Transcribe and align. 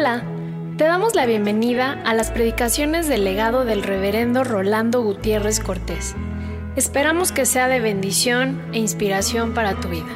Hola, 0.00 0.22
te 0.78 0.84
damos 0.84 1.14
la 1.14 1.26
bienvenida 1.26 1.92
a 2.06 2.14
las 2.14 2.30
predicaciones 2.30 3.06
del 3.06 3.22
legado 3.22 3.66
del 3.66 3.82
reverendo 3.82 4.44
Rolando 4.44 5.02
Gutiérrez 5.02 5.60
Cortés. 5.60 6.16
Esperamos 6.74 7.32
que 7.32 7.44
sea 7.44 7.68
de 7.68 7.80
bendición 7.80 8.62
e 8.72 8.78
inspiración 8.78 9.52
para 9.52 9.74
tu 9.78 9.90
vida. 9.90 10.06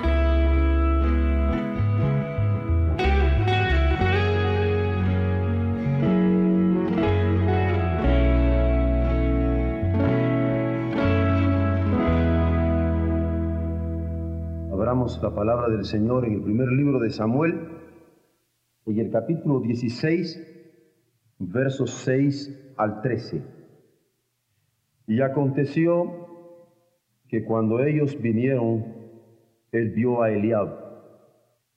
Abramos 14.72 15.20
la 15.22 15.34
palabra 15.34 15.68
del 15.68 15.84
Señor 15.84 16.24
en 16.24 16.32
el 16.32 16.40
primer 16.40 16.68
libro 16.72 16.98
de 17.00 17.10
Samuel, 17.10 17.83
en 19.00 19.06
el 19.06 19.12
capítulo 19.12 19.60
16, 19.60 20.40
versos 21.40 21.90
6 22.04 22.74
al 22.76 23.02
13. 23.02 23.42
Y 25.08 25.20
aconteció 25.20 26.28
que 27.28 27.44
cuando 27.44 27.80
ellos 27.80 28.20
vinieron, 28.20 28.84
él 29.72 29.90
vio 29.90 30.22
a 30.22 30.30
Eliab 30.30 30.84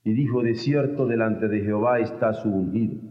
y 0.03 0.13
dijo, 0.13 0.43
de 0.43 0.53
cierto 0.53 1.07
delante 1.07 1.47
de 1.47 1.61
Jehová 1.61 1.99
está 1.99 2.33
su 2.33 2.49
ungido. 2.49 3.01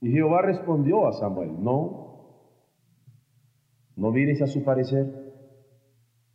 Y 0.00 0.12
Jehová 0.12 0.40
respondió 0.42 1.06
a 1.06 1.12
Samuel, 1.12 1.62
no, 1.62 2.48
no 3.94 4.10
vienes 4.10 4.40
a 4.40 4.46
su 4.46 4.64
parecer, 4.64 5.06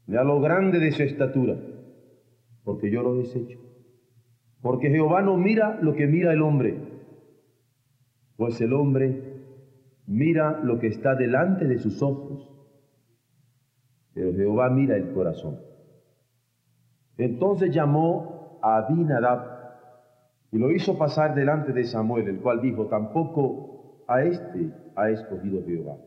ni 0.05 0.15
a 0.15 0.23
lo 0.23 0.39
grande 0.39 0.77
de 0.77 0.91
su 0.91 1.01
estatura, 1.01 1.57
porque 2.63 2.91
yo 2.91 3.01
lo 3.01 3.15
desecho. 3.15 3.64
Porque 4.65 4.89
Jehová 4.89 5.21
no 5.21 5.37
mira 5.37 5.77
lo 5.79 5.93
que 5.93 6.07
mira 6.07 6.33
el 6.33 6.41
hombre, 6.41 6.75
pues 8.35 8.59
el 8.61 8.73
hombre 8.73 9.43
mira 10.07 10.59
lo 10.63 10.79
que 10.79 10.87
está 10.87 11.13
delante 11.13 11.65
de 11.65 11.77
sus 11.77 12.01
ojos, 12.01 12.49
pero 14.15 14.33
Jehová 14.33 14.71
mira 14.71 14.95
el 14.97 15.13
corazón. 15.13 15.59
Entonces 17.15 17.75
llamó 17.75 18.57
a 18.63 18.77
Abinadab 18.77 19.75
y 20.51 20.57
lo 20.57 20.71
hizo 20.71 20.97
pasar 20.97 21.35
delante 21.35 21.71
de 21.71 21.83
Samuel, 21.83 22.27
el 22.27 22.39
cual 22.39 22.59
dijo, 22.59 22.87
tampoco 22.87 24.03
a 24.07 24.23
este 24.23 24.71
ha 24.95 25.11
escogido 25.11 25.63
Jehová. 25.63 25.97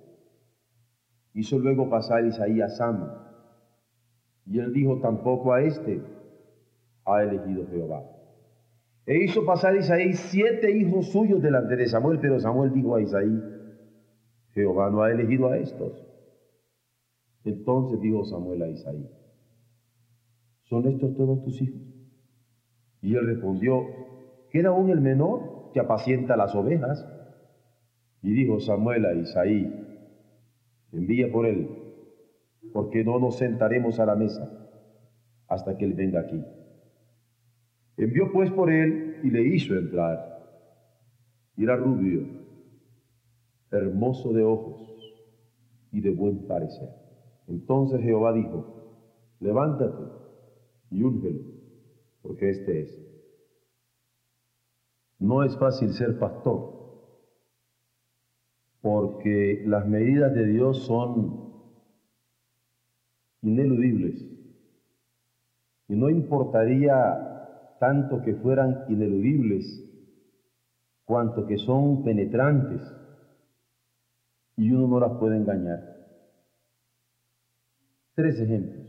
Hizo 1.33 1.61
luego 1.61 1.89
pasar 1.89 2.27
Isaías 2.27 2.77
Sama, 2.77 3.25
y 4.47 4.59
él 4.59 4.73
dijo, 4.73 4.99
tampoco 4.99 5.53
a 5.53 5.63
este 5.63 6.03
ha 7.05 7.23
elegido 7.23 7.65
Jehová. 7.71 8.18
E 9.09 9.25
hizo 9.25 9.47
pasar 9.47 9.75
Isaí 9.75 10.13
siete 10.13 10.71
hijos 10.71 11.11
suyos 11.13 11.41
delante 11.41 11.77
de 11.77 11.87
Samuel, 11.87 12.19
pero 12.21 12.39
Samuel 12.39 12.75
dijo 12.75 12.95
a 12.95 13.01
Isaí, 13.01 13.43
Jehová 14.53 14.91
no 14.91 15.03
ha 15.03 15.11
elegido 15.11 15.49
a 15.49 15.57
estos. 15.57 16.07
Entonces 17.43 18.03
dijo 18.03 18.27
Samuel 18.27 18.65
a 18.65 18.69
Isaí, 18.69 19.09
¿son 20.65 20.87
estos 20.89 21.17
todos 21.17 21.43
tus 21.43 21.63
hijos? 21.63 21.81
Y 23.01 23.15
él 23.15 23.25
respondió, 23.25 23.87
¿queda 24.51 24.69
aún 24.69 24.91
el 24.91 25.01
menor 25.01 25.71
que 25.73 25.81
apacienta 25.81 26.37
las 26.37 26.55
ovejas? 26.55 27.09
Y 28.21 28.35
dijo 28.35 28.61
Samuel 28.61 29.07
a 29.07 29.15
Isaí, 29.15 29.73
envía 30.93 31.33
por 31.33 31.47
él, 31.47 31.67
porque 32.75 33.05
no 33.05 33.19
nos 33.19 33.39
sentaremos 33.39 34.01
a 34.01 34.05
la 34.05 34.17
mesa 34.17 34.69
hasta 35.47 35.79
que 35.79 35.87
él 35.87 35.95
venga 35.95 36.21
aquí. 36.21 36.45
Envió 37.99 38.31
pues 38.33 38.49
por 38.53 38.71
él 38.71 39.21
y 39.25 39.31
le 39.31 39.43
hizo 39.43 39.75
entrar. 39.75 40.39
Y 41.57 41.65
era 41.65 41.75
rubio, 41.75 42.29
hermoso 43.73 44.33
de 44.33 44.45
ojos 44.45 44.79
y 45.91 46.01
de 46.01 46.11
buen 46.11 46.47
parecer. 46.47 46.89
Entonces 47.49 48.01
Jehová 48.01 48.33
dijo, 48.33 48.65
levántate 49.41 50.05
y 50.93 51.03
úngelo, 51.03 51.41
porque 52.23 52.51
este 52.51 52.83
es. 52.83 52.99
No 55.19 55.43
es 55.43 55.59
fácil 55.59 55.93
ser 55.93 56.21
pastor, 56.21 56.79
porque 58.81 59.65
las 59.67 59.85
medidas 59.89 60.33
de 60.35 60.47
Dios 60.47 60.87
son 60.87 61.53
ineludibles. 63.43 64.25
Y 65.89 65.97
no 65.97 66.11
importaría 66.11 67.28
tanto 67.79 68.23
que 68.23 68.35
fueran 68.35 68.85
ineludibles, 68.89 69.85
cuanto 71.05 71.47
que 71.47 71.57
son 71.59 72.05
penetrantes, 72.05 72.83
y 74.57 74.73
uno 74.73 74.89
no 74.89 75.01
las 75.01 75.19
puede 75.19 75.37
engañar. 75.37 75.97
Tres 78.15 78.41
ejemplos. 78.41 78.89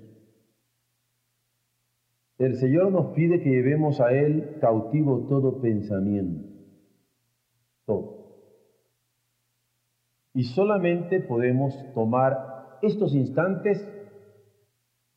El 2.39 2.55
Señor 2.55 2.91
nos 2.91 3.13
pide 3.13 3.41
que 3.41 3.49
llevemos 3.49 3.99
a 3.99 4.11
Él 4.11 4.57
cautivo 4.61 5.27
todo 5.27 5.61
pensamiento, 5.61 6.47
todo. 7.85 8.19
Y 10.33 10.45
solamente 10.45 11.19
podemos 11.19 11.73
tomar 11.93 12.77
estos 12.81 13.13
instantes 13.13 13.85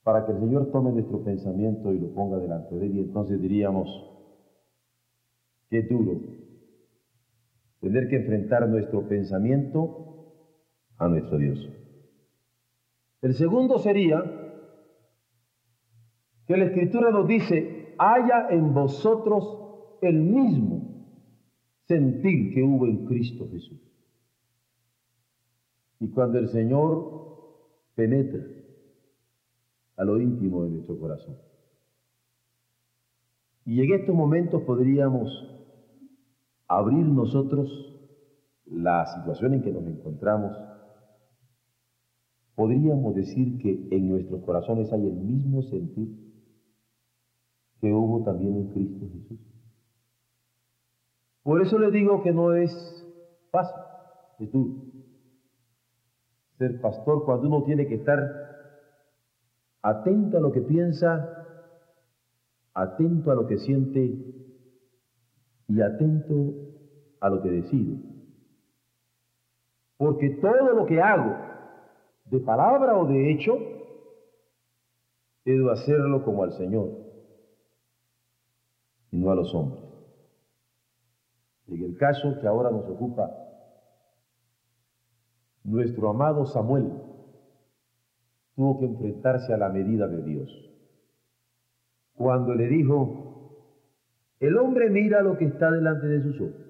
para 0.02 0.26
que 0.26 0.32
el 0.32 0.40
Señor 0.40 0.70
tome 0.72 0.92
nuestro 0.92 1.22
pensamiento 1.22 1.92
y 1.92 2.00
lo 2.00 2.12
ponga 2.12 2.38
delante 2.38 2.74
de 2.74 2.86
Él. 2.86 2.96
Y 2.96 3.00
entonces 3.00 3.40
diríamos, 3.40 3.88
qué 5.70 5.82
duro 5.82 6.20
tener 7.80 8.08
que 8.08 8.16
enfrentar 8.16 8.68
nuestro 8.68 9.08
pensamiento 9.08 10.32
a 10.98 11.08
nuestro 11.08 11.38
Dios. 11.38 11.68
El 13.20 13.34
segundo 13.34 13.78
sería 13.78 14.22
que 16.46 16.56
la 16.56 16.64
Escritura 16.64 17.10
nos 17.10 17.26
dice, 17.26 17.94
haya 17.98 18.48
en 18.50 18.74
vosotros 18.74 19.98
el 20.00 20.20
mismo 20.20 21.06
sentir 21.86 22.52
que 22.52 22.62
hubo 22.62 22.86
en 22.86 23.06
Cristo 23.06 23.48
Jesús. 23.50 23.80
Y 26.00 26.08
cuando 26.08 26.38
el 26.38 26.48
Señor 26.48 27.86
penetra 27.94 28.44
a 30.02 30.04
lo 30.04 30.20
íntimo 30.20 30.64
de 30.64 30.70
nuestro 30.70 30.98
corazón. 30.98 31.36
Y 33.64 33.80
en 33.82 33.92
estos 33.92 34.14
momentos 34.14 34.62
podríamos 34.62 35.30
abrir 36.66 37.06
nosotros 37.06 37.70
la 38.66 39.06
situación 39.06 39.54
en 39.54 39.62
que 39.62 39.70
nos 39.70 39.86
encontramos 39.86 40.56
podríamos 42.54 43.14
decir 43.14 43.58
que 43.58 43.88
en 43.90 44.08
nuestros 44.08 44.42
corazones 44.44 44.92
hay 44.92 45.06
el 45.06 45.14
mismo 45.14 45.62
sentir 45.62 46.32
que 47.80 47.92
hubo 47.92 48.22
también 48.24 48.56
en 48.56 48.68
Cristo 48.68 49.06
Jesús. 49.12 49.40
Por 51.42 51.62
eso 51.62 51.78
le 51.78 51.90
digo 51.90 52.22
que 52.22 52.32
no 52.32 52.54
es 52.54 52.72
fácil, 53.50 53.80
es 54.38 54.52
duro. 54.52 54.74
Ser 56.58 56.80
pastor 56.80 57.24
cuando 57.24 57.48
uno 57.48 57.64
tiene 57.64 57.86
que 57.88 57.96
estar 57.96 58.41
atento 59.82 60.38
a 60.38 60.40
lo 60.40 60.52
que 60.52 60.60
piensa, 60.60 61.44
atento 62.72 63.30
a 63.30 63.34
lo 63.34 63.46
que 63.46 63.58
siente 63.58 64.14
y 65.68 65.80
atento 65.80 66.54
a 67.20 67.28
lo 67.28 67.42
que 67.42 67.50
decide. 67.50 68.00
Porque 69.96 70.30
todo 70.40 70.72
lo 70.74 70.86
que 70.86 71.00
hago 71.00 71.36
de 72.26 72.40
palabra 72.40 72.96
o 72.96 73.06
de 73.06 73.30
hecho, 73.30 73.58
he 75.44 75.70
hacerlo 75.70 76.24
como 76.24 76.44
al 76.44 76.52
Señor 76.52 76.88
y 79.10 79.18
no 79.18 79.30
a 79.30 79.34
los 79.34 79.52
hombres. 79.54 79.82
En 81.66 81.82
el 81.82 81.96
caso 81.96 82.38
que 82.40 82.46
ahora 82.46 82.70
nos 82.70 82.88
ocupa, 82.88 83.30
nuestro 85.64 86.10
amado 86.10 86.46
Samuel 86.46 87.11
tuvo 88.54 88.78
que 88.78 88.86
enfrentarse 88.86 89.52
a 89.52 89.56
la 89.56 89.68
medida 89.68 90.06
de 90.08 90.22
Dios. 90.22 90.50
Cuando 92.14 92.54
le 92.54 92.68
dijo, 92.68 93.66
el 94.40 94.56
hombre 94.58 94.90
mira 94.90 95.22
lo 95.22 95.38
que 95.38 95.46
está 95.46 95.70
delante 95.70 96.06
de 96.06 96.22
sus 96.22 96.40
ojos, 96.40 96.66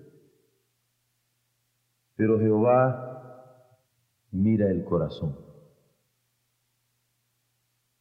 pero 2.16 2.38
Jehová 2.38 3.78
mira 4.30 4.70
el 4.70 4.84
corazón. 4.84 5.36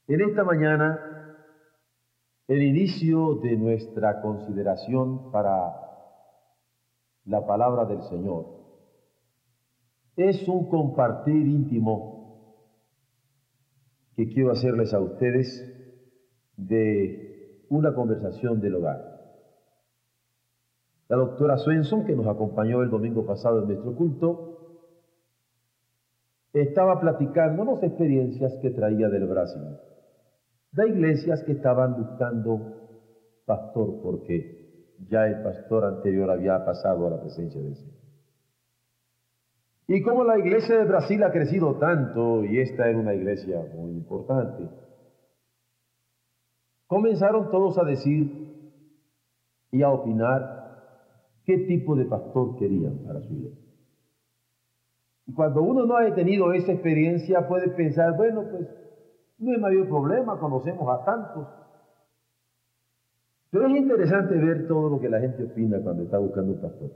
En 0.07 0.21
esta 0.21 0.43
mañana, 0.43 1.37
el 2.47 2.63
inicio 2.63 3.35
de 3.35 3.55
nuestra 3.55 4.21
consideración 4.21 5.31
para 5.31 5.73
la 7.25 7.45
palabra 7.45 7.85
del 7.85 8.01
Señor 8.03 8.45
es 10.17 10.47
un 10.47 10.69
compartir 10.69 11.47
íntimo 11.47 12.10
que 14.15 14.27
quiero 14.29 14.51
hacerles 14.51 14.93
a 14.93 14.99
ustedes 14.99 15.67
de 16.57 17.65
una 17.69 17.93
conversación 17.93 18.59
del 18.59 18.75
hogar. 18.75 19.11
La 21.07 21.17
doctora 21.17 21.57
Swenson, 21.57 22.05
que 22.05 22.15
nos 22.15 22.27
acompañó 22.27 22.81
el 22.81 22.89
domingo 22.89 23.25
pasado 23.25 23.61
en 23.61 23.67
nuestro 23.67 23.95
culto, 23.95 24.51
estaba 26.53 26.99
platicándonos 26.99 27.81
experiencias 27.83 28.53
que 28.61 28.71
traía 28.71 29.09
del 29.09 29.27
Brasil, 29.27 29.77
de 30.71 30.87
iglesias 30.89 31.43
que 31.43 31.53
estaban 31.53 31.95
buscando 31.95 32.81
pastor 33.45 34.01
porque 34.01 34.97
ya 35.09 35.27
el 35.27 35.43
pastor 35.43 35.85
anterior 35.85 36.29
había 36.29 36.63
pasado 36.65 37.07
a 37.07 37.11
la 37.11 37.21
presencia 37.21 37.61
del 37.61 37.75
Señor. 37.75 38.00
Y 39.87 40.01
como 40.03 40.23
la 40.23 40.37
iglesia 40.37 40.77
de 40.77 40.85
Brasil 40.85 41.23
ha 41.23 41.31
crecido 41.31 41.75
tanto, 41.75 42.45
y 42.45 42.59
esta 42.59 42.87
era 42.87 42.97
una 42.97 43.13
iglesia 43.13 43.61
muy 43.75 43.91
importante, 43.91 44.69
comenzaron 46.87 47.49
todos 47.49 47.77
a 47.77 47.83
decir 47.83 48.29
y 49.71 49.81
a 49.81 49.89
opinar 49.89 50.61
qué 51.45 51.57
tipo 51.59 51.95
de 51.95 52.05
pastor 52.05 52.57
querían 52.57 52.97
para 53.05 53.21
su 53.21 53.33
iglesia. 53.33 53.61
Y 55.27 55.33
cuando 55.33 55.61
uno 55.61 55.85
no 55.85 55.97
ha 55.97 56.13
tenido 56.13 56.51
esa 56.53 56.71
experiencia, 56.71 57.47
puede 57.47 57.69
pensar, 57.69 58.15
bueno, 58.15 58.43
pues 58.49 58.67
no 59.39 59.51
hay 59.51 59.57
mayor 59.57 59.87
problema, 59.87 60.39
conocemos 60.39 60.87
a 60.89 61.03
tantos. 61.03 61.47
Pero 63.49 63.67
es 63.67 63.75
interesante 63.75 64.35
ver 64.35 64.67
todo 64.67 64.89
lo 64.89 64.99
que 64.99 65.09
la 65.09 65.19
gente 65.19 65.43
opina 65.43 65.79
cuando 65.79 66.03
está 66.03 66.17
buscando 66.17 66.53
un 66.53 66.61
pastor. 66.61 66.91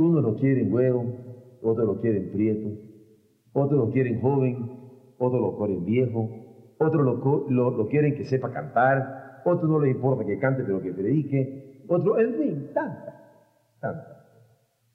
Uno 0.00 0.22
lo 0.22 0.36
quieren 0.36 0.70
güero, 0.70 1.04
otros 1.60 1.86
lo 1.86 2.00
quieren 2.00 2.30
prieto, 2.32 2.70
otros 3.52 3.86
lo 3.86 3.92
quieren 3.92 4.18
joven, 4.22 4.56
otros 5.18 5.42
lo 5.42 5.58
quieren 5.58 5.84
viejo, 5.84 6.30
otros 6.78 7.04
lo, 7.04 7.70
lo, 7.70 7.88
quieren 7.88 8.14
que 8.14 8.24
sepa 8.24 8.50
cantar, 8.50 9.42
otros 9.44 9.68
no 9.68 9.78
les 9.78 9.94
importa 9.94 10.24
que 10.24 10.38
cante 10.38 10.62
pero 10.64 10.80
que 10.80 10.94
predique, 10.94 11.84
otros, 11.86 12.18
en 12.18 12.34
fin, 12.34 12.70
tanta, 12.72 13.44
tanta. 13.78 14.26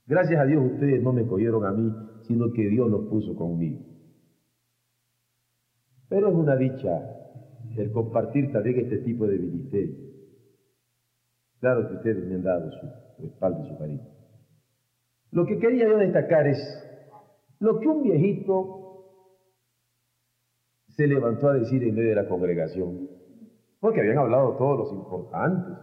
Gracias 0.08 0.40
a 0.40 0.46
Dios 0.46 0.72
ustedes 0.74 1.04
no 1.04 1.14
me 1.14 1.28
cogieron 1.28 1.66
a 1.66 1.72
mí, 1.72 1.94
sino 2.24 2.52
que 2.52 2.68
Dios 2.68 2.90
los 2.90 3.06
puso 3.06 3.36
conmigo. 3.36 3.86
Pero 6.10 6.30
es 6.30 6.34
una 6.34 6.56
dicha 6.56 7.00
el 7.78 7.92
compartir 7.92 8.52
también 8.52 8.80
este 8.80 8.98
tipo 8.98 9.28
de 9.28 9.38
ministerio. 9.38 9.98
Claro 11.60 11.88
que 11.90 11.94
ustedes 11.94 12.26
me 12.28 12.36
han 12.36 12.44
dado 12.44 12.72
su 12.72 12.88
respaldo 13.22 13.64
y 13.66 13.70
su 13.70 13.78
cariño. 13.78 14.15
Lo 15.36 15.46
que 15.46 15.60
quería 15.60 15.86
yo 15.90 15.98
destacar 15.98 16.48
es 16.48 16.58
lo 17.60 17.78
que 17.82 17.90
un 17.90 18.04
viejito 18.04 19.04
se 20.88 21.08
levantó 21.08 21.50
a 21.50 21.56
decir 21.56 21.84
en 21.84 21.94
medio 21.94 22.12
de 22.12 22.16
la 22.16 22.30
congregación, 22.30 23.10
porque 23.82 24.00
habían 24.00 24.20
hablado 24.20 24.56
todos 24.56 24.78
los 24.78 24.94
importantes. 24.94 25.78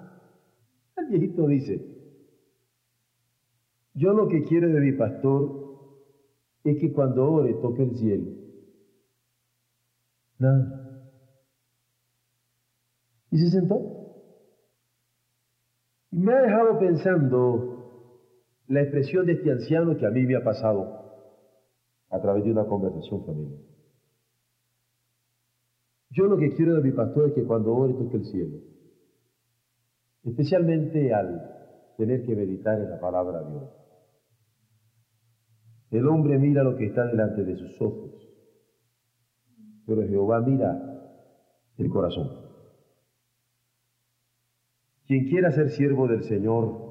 El 0.96 1.06
viejito 1.08 1.46
dice, 1.48 1.86
yo 3.92 4.14
lo 4.14 4.26
que 4.26 4.42
quiero 4.44 4.70
de 4.70 4.80
mi 4.80 4.92
pastor 4.92 5.50
es 6.64 6.78
que 6.80 6.90
cuando 6.90 7.30
ore 7.30 7.52
toque 7.60 7.82
el 7.82 7.94
cielo. 7.94 8.30
Nada. 10.38 11.02
Y 13.30 13.36
se 13.36 13.50
sentó. 13.50 13.82
Y 16.10 16.20
me 16.20 16.32
ha 16.32 16.40
dejado 16.40 16.78
pensando 16.78 17.71
la 18.68 18.82
expresión 18.82 19.26
de 19.26 19.32
este 19.32 19.50
anciano 19.50 19.96
que 19.96 20.06
a 20.06 20.10
mí 20.10 20.22
me 20.22 20.36
ha 20.36 20.44
pasado 20.44 21.02
a 22.10 22.20
través 22.20 22.44
de 22.44 22.52
una 22.52 22.66
conversación 22.66 23.24
familiar. 23.24 23.60
Yo 26.10 26.24
lo 26.26 26.36
que 26.36 26.54
quiero 26.54 26.74
de 26.74 26.82
mi 26.82 26.92
pastor 26.92 27.28
es 27.28 27.34
que 27.34 27.44
cuando 27.44 27.74
ore 27.74 27.94
toque 27.94 28.18
el 28.18 28.24
cielo, 28.26 28.58
especialmente 30.24 31.12
al 31.12 31.94
tener 31.96 32.24
que 32.24 32.36
meditar 32.36 32.80
en 32.80 32.90
la 32.90 33.00
palabra 33.00 33.42
de 33.42 33.50
Dios. 33.50 33.70
El 35.90 36.06
hombre 36.08 36.38
mira 36.38 36.62
lo 36.62 36.76
que 36.76 36.86
está 36.86 37.06
delante 37.06 37.44
de 37.44 37.56
sus 37.56 37.80
ojos, 37.80 38.10
pero 39.86 40.06
Jehová 40.06 40.40
mira 40.40 40.80
el 41.76 41.88
corazón. 41.90 42.30
Quien 45.06 45.28
quiera 45.28 45.50
ser 45.50 45.70
siervo 45.70 46.08
del 46.08 46.22
Señor, 46.22 46.81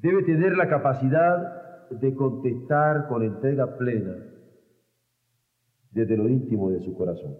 debe 0.00 0.22
tener 0.22 0.56
la 0.56 0.68
capacidad 0.68 1.88
de 1.90 2.14
contestar 2.14 3.08
con 3.08 3.22
entrega 3.22 3.76
plena 3.76 4.14
desde 5.90 6.16
lo 6.16 6.28
íntimo 6.28 6.70
de 6.70 6.80
su 6.80 6.94
corazón. 6.94 7.36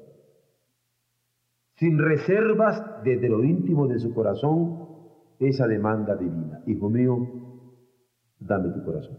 Sin 1.77 1.99
reservas 1.99 3.03
desde 3.05 3.29
lo 3.29 3.43
íntimo 3.43 3.87
de 3.87 3.99
su 3.99 4.13
corazón 4.13 4.89
esa 5.39 5.67
demanda 5.67 6.17
divina. 6.17 6.61
Hijo 6.67 6.91
mío, 6.91 7.17
dame 8.39 8.71
tu 8.71 8.85
corazón. 8.85 9.19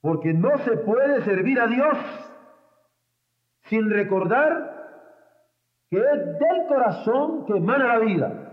Porque 0.00 0.32
no 0.32 0.58
se 0.58 0.76
puede 0.78 1.22
servir 1.22 1.58
a 1.60 1.66
Dios 1.66 1.98
sin 3.64 3.90
recordar 3.90 4.72
que 5.88 5.98
es 5.98 6.04
del 6.04 6.66
corazón 6.68 7.46
que 7.46 7.56
emana 7.56 7.98
la 7.98 7.98
vida. 7.98 8.51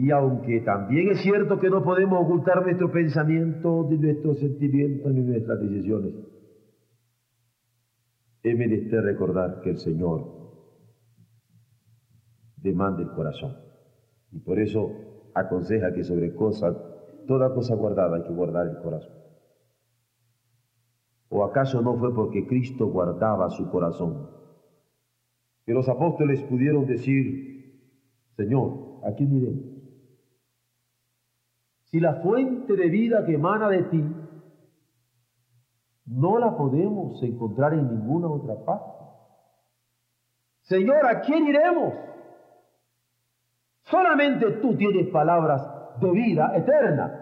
Y 0.00 0.12
aunque 0.12 0.60
también 0.60 1.10
es 1.10 1.20
cierto 1.20 1.58
que 1.58 1.68
no 1.68 1.84
podemos 1.84 2.24
ocultar 2.24 2.62
nuestro 2.62 2.90
pensamiento, 2.90 3.86
ni 3.90 3.98
nuestros 3.98 4.38
sentimientos, 4.38 5.12
ni 5.12 5.20
nuestras 5.20 5.60
decisiones, 5.60 6.14
es 8.42 8.56
menester 8.56 9.04
recordar 9.04 9.60
que 9.60 9.68
el 9.68 9.78
Señor 9.78 10.24
demanda 12.56 13.02
el 13.02 13.10
corazón. 13.10 13.58
Y 14.32 14.38
por 14.38 14.58
eso 14.58 14.90
aconseja 15.34 15.92
que 15.92 16.02
sobre 16.02 16.34
cosa, 16.34 16.74
toda 17.26 17.52
cosa 17.52 17.74
guardada 17.74 18.16
hay 18.16 18.22
que 18.22 18.32
guardar 18.32 18.68
el 18.68 18.78
corazón. 18.80 19.12
¿O 21.28 21.44
acaso 21.44 21.82
no 21.82 21.98
fue 21.98 22.14
porque 22.14 22.46
Cristo 22.46 22.86
guardaba 22.86 23.50
su 23.50 23.70
corazón? 23.70 24.30
Que 25.66 25.74
los 25.74 25.90
apóstoles 25.90 26.42
pudieron 26.44 26.86
decir, 26.86 27.84
Señor, 28.38 29.00
aquí 29.04 29.26
miremos 29.26 29.69
si 31.90 31.98
la 31.98 32.14
fuente 32.16 32.76
de 32.76 32.88
vida 32.88 33.24
que 33.26 33.34
emana 33.34 33.68
de 33.68 33.82
ti 33.84 34.04
no 36.06 36.38
la 36.38 36.56
podemos 36.56 37.20
encontrar 37.22 37.74
en 37.74 37.88
ninguna 37.88 38.28
otra 38.28 38.64
parte. 38.64 39.04
Señor, 40.60 41.04
¿a 41.04 41.20
quién 41.20 41.48
iremos? 41.48 41.94
Solamente 43.82 44.52
tú 44.62 44.76
tienes 44.76 45.08
palabras 45.08 45.68
de 46.00 46.10
vida 46.12 46.56
eterna. 46.56 47.16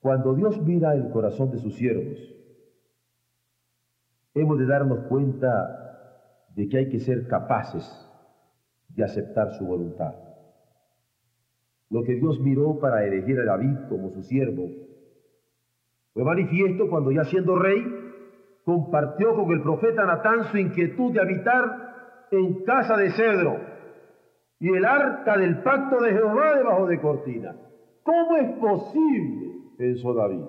Cuando 0.00 0.34
Dios 0.34 0.60
mira 0.60 0.94
el 0.94 1.10
corazón 1.10 1.50
de 1.50 1.58
sus 1.58 1.74
siervos, 1.76 2.18
hemos 4.34 4.58
de 4.58 4.66
darnos 4.66 5.06
cuenta 5.08 6.46
de 6.50 6.68
que 6.68 6.76
hay 6.76 6.88
que 6.90 7.00
ser 7.00 7.26
capaces 7.26 7.84
de 8.88 9.02
aceptar 9.02 9.54
su 9.54 9.64
voluntad 9.64 10.23
lo 11.94 12.02
que 12.02 12.16
Dios 12.16 12.40
miró 12.40 12.80
para 12.80 13.06
elegir 13.06 13.38
a 13.38 13.44
David 13.44 13.88
como 13.88 14.10
su 14.10 14.20
siervo. 14.24 14.68
Fue 16.12 16.24
manifiesto 16.24 16.90
cuando 16.90 17.12
ya 17.12 17.22
siendo 17.22 17.54
rey, 17.54 17.84
compartió 18.64 19.36
con 19.36 19.52
el 19.52 19.62
profeta 19.62 20.04
Natán 20.04 20.42
su 20.50 20.58
inquietud 20.58 21.12
de 21.12 21.20
habitar 21.20 22.26
en 22.32 22.64
casa 22.64 22.96
de 22.96 23.10
cedro 23.12 23.60
y 24.58 24.70
el 24.70 24.84
arca 24.84 25.36
del 25.38 25.62
pacto 25.62 26.00
de 26.00 26.14
Jehová 26.14 26.56
debajo 26.56 26.86
de 26.88 27.00
cortina. 27.00 27.54
¿Cómo 28.02 28.38
es 28.38 28.50
posible? 28.58 29.52
pensó 29.78 30.14
David. 30.14 30.46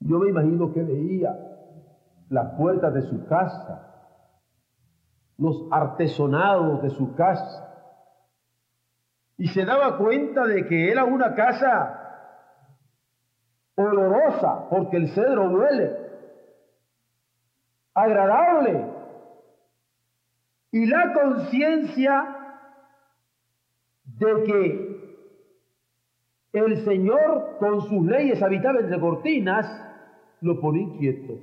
Yo 0.00 0.18
me 0.18 0.28
imagino 0.28 0.74
que 0.74 0.82
veía 0.82 1.34
las 2.28 2.52
puertas 2.58 2.92
de 2.92 3.00
su 3.00 3.24
casa, 3.24 4.20
los 5.38 5.66
artesonados 5.70 6.82
de 6.82 6.90
su 6.90 7.14
casa, 7.14 7.72
y 9.38 9.48
se 9.48 9.64
daba 9.64 9.98
cuenta 9.98 10.46
de 10.46 10.66
que 10.66 10.90
era 10.90 11.04
una 11.04 11.34
casa 11.34 12.02
olorosa, 13.74 14.68
porque 14.70 14.96
el 14.96 15.08
cedro 15.08 15.50
huele, 15.50 15.94
agradable, 17.94 18.86
y 20.72 20.86
la 20.86 21.12
conciencia 21.12 22.36
de 24.04 24.42
que 24.44 24.96
el 26.52 26.84
Señor 26.84 27.56
con 27.58 27.82
sus 27.82 28.06
leyes 28.06 28.42
habitaba 28.42 28.80
entre 28.80 28.98
cortinas, 28.98 29.66
lo 30.40 30.58
pone 30.60 30.80
inquieto. 30.80 31.34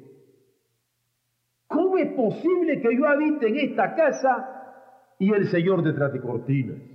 ¿Cómo 1.67 1.97
es 1.97 2.11
posible 2.13 2.81
que 2.81 2.95
yo 2.95 3.07
habite 3.07 3.47
en 3.47 3.57
esta 3.57 3.95
casa 3.95 5.15
y 5.19 5.31
el 5.31 5.47
Señor 5.49 5.83
detrás 5.83 6.13
de 6.13 6.21
cortinas? 6.21 6.92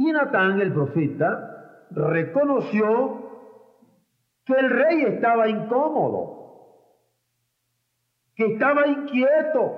Y 0.00 0.12
Natán, 0.12 0.58
el 0.62 0.72
profeta, 0.72 1.86
reconoció 1.90 3.20
que 4.46 4.54
el 4.54 4.70
rey 4.70 5.02
estaba 5.02 5.46
incómodo, 5.46 6.78
que 8.34 8.54
estaba 8.54 8.86
inquieto 8.86 9.76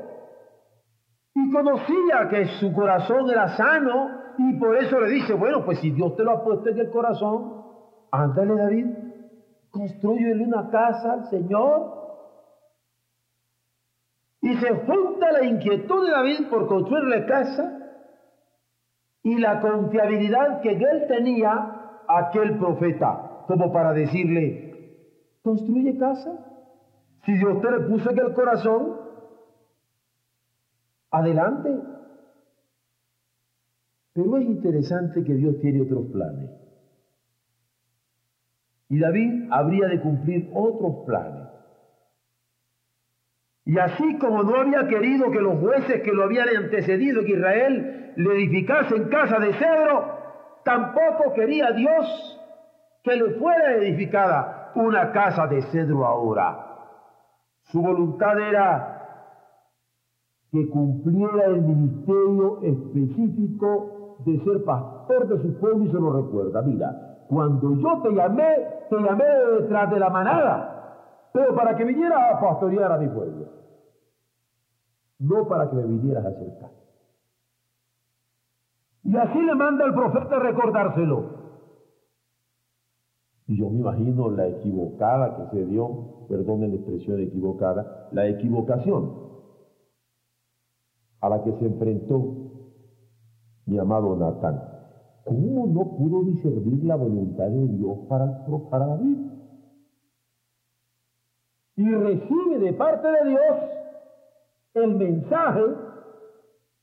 y 1.34 1.50
conocía 1.50 2.28
que 2.30 2.46
su 2.60 2.72
corazón 2.72 3.30
era 3.30 3.56
sano 3.56 4.10
y 4.38 4.60
por 4.60 4.76
eso 4.76 5.00
le 5.00 5.08
dice, 5.08 5.34
bueno, 5.34 5.64
pues 5.64 5.80
si 5.80 5.90
Dios 5.90 6.14
te 6.14 6.22
lo 6.22 6.30
ha 6.30 6.44
puesto 6.44 6.68
en 6.68 6.78
el 6.78 6.90
corazón, 6.92 7.64
ándale 8.12 8.54
David, 8.54 8.86
construyele 9.72 10.44
una 10.44 10.70
casa 10.70 11.14
al 11.14 11.30
Señor. 11.30 12.00
Y 14.40 14.54
se 14.54 14.72
junta 14.86 15.32
la 15.32 15.44
inquietud 15.46 16.06
de 16.06 16.12
David 16.12 16.48
por 16.48 16.68
construirle 16.68 17.26
casa 17.26 17.80
y 19.22 19.38
la 19.38 19.60
confiabilidad 19.60 20.60
que 20.62 20.72
él 20.72 21.06
tenía 21.06 22.00
aquel 22.08 22.58
profeta, 22.58 23.44
como 23.46 23.72
para 23.72 23.92
decirle, 23.92 24.98
construye 25.42 25.96
casa. 25.96 26.48
Si 27.24 27.32
Dios 27.34 27.60
te 27.60 27.70
le 27.70 27.80
puso 27.86 28.10
en 28.10 28.18
el 28.18 28.34
corazón, 28.34 28.96
adelante. 31.10 31.70
Pero 34.12 34.38
es 34.38 34.44
interesante 34.44 35.22
que 35.22 35.34
Dios 35.34 35.60
tiene 35.60 35.82
otros 35.82 36.06
planes. 36.10 36.50
Y 38.88 38.98
David 38.98 39.48
habría 39.50 39.86
de 39.86 40.00
cumplir 40.00 40.50
otros 40.52 41.06
planes. 41.06 41.48
Y 43.64 43.78
así 43.78 44.18
como 44.18 44.42
no 44.42 44.56
había 44.56 44.88
querido 44.88 45.30
que 45.30 45.40
los 45.40 45.60
jueces 45.60 46.02
que 46.02 46.12
lo 46.12 46.24
habían 46.24 46.48
antecedido, 46.48 47.22
que 47.24 47.32
Israel 47.32 48.01
le 48.16 48.34
edificasen 48.34 49.08
casa 49.08 49.38
de 49.38 49.52
cedro, 49.54 50.04
tampoco 50.64 51.32
quería 51.34 51.72
Dios 51.72 52.40
que 53.02 53.16
le 53.16 53.30
fuera 53.34 53.74
edificada 53.74 54.72
una 54.74 55.12
casa 55.12 55.46
de 55.46 55.62
cedro 55.62 56.06
ahora. 56.06 56.68
Su 57.64 57.82
voluntad 57.82 58.38
era 58.38 58.92
que 60.50 60.68
cumpliera 60.68 61.46
el 61.46 61.62
ministerio 61.62 62.60
específico 62.62 64.16
de 64.24 64.38
ser 64.44 64.64
pastor 64.64 65.28
de 65.28 65.42
su 65.42 65.58
pueblo 65.58 65.84
y 65.84 65.90
se 65.90 65.98
lo 65.98 66.12
recuerda. 66.22 66.62
Mira, 66.62 67.24
cuando 67.28 67.74
yo 67.76 68.02
te 68.02 68.12
llamé, 68.12 68.56
te 68.90 68.96
llamé 68.96 69.24
detrás 69.60 69.90
de 69.90 69.98
la 69.98 70.10
manada, 70.10 71.28
pero 71.32 71.54
para 71.54 71.74
que 71.76 71.84
vinieras 71.84 72.34
a 72.34 72.40
pastorear 72.40 72.92
a 72.92 72.98
mi 72.98 73.08
pueblo, 73.08 73.46
no 75.18 75.48
para 75.48 75.70
que 75.70 75.76
me 75.76 75.84
vinieras 75.84 76.24
a 76.26 76.28
acercar. 76.28 76.81
Y 79.04 79.16
así 79.16 79.40
le 79.40 79.54
manda 79.54 79.84
el 79.84 79.94
profeta 79.94 80.38
recordárselo. 80.38 81.42
Y 83.48 83.58
yo 83.58 83.68
me 83.70 83.80
imagino 83.80 84.30
la 84.30 84.46
equivocada 84.46 85.36
que 85.36 85.56
se 85.56 85.66
dio, 85.66 86.26
perdonen 86.28 86.70
la 86.70 86.76
expresión 86.76 87.20
equivocada, 87.20 88.08
la 88.12 88.28
equivocación 88.28 89.22
a 91.20 91.28
la 91.28 91.42
que 91.42 91.52
se 91.52 91.66
enfrentó 91.66 92.42
mi 93.66 93.78
amado 93.78 94.16
Natán. 94.16 94.60
¿Cómo 95.24 95.66
no 95.66 95.96
pudo 95.96 96.24
discernir 96.24 96.84
la 96.84 96.96
voluntad 96.96 97.48
de 97.48 97.68
Dios 97.68 97.98
para, 98.08 98.44
para 98.70 98.86
David? 98.86 99.18
Y 101.76 101.94
recibe 101.94 102.58
de 102.58 102.72
parte 102.72 103.08
de 103.08 103.28
Dios 103.30 103.56
el 104.74 104.94
mensaje 104.96 105.62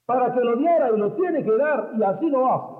para 0.09 0.33
que 0.33 0.43
lo 0.43 0.55
diera 0.55 0.89
y 0.91 0.97
lo 0.97 1.11
tiene 1.13 1.43
que 1.43 1.55
dar 1.55 1.91
y 1.95 2.01
así 2.01 2.27
lo 2.31 2.51
hace. 2.51 2.73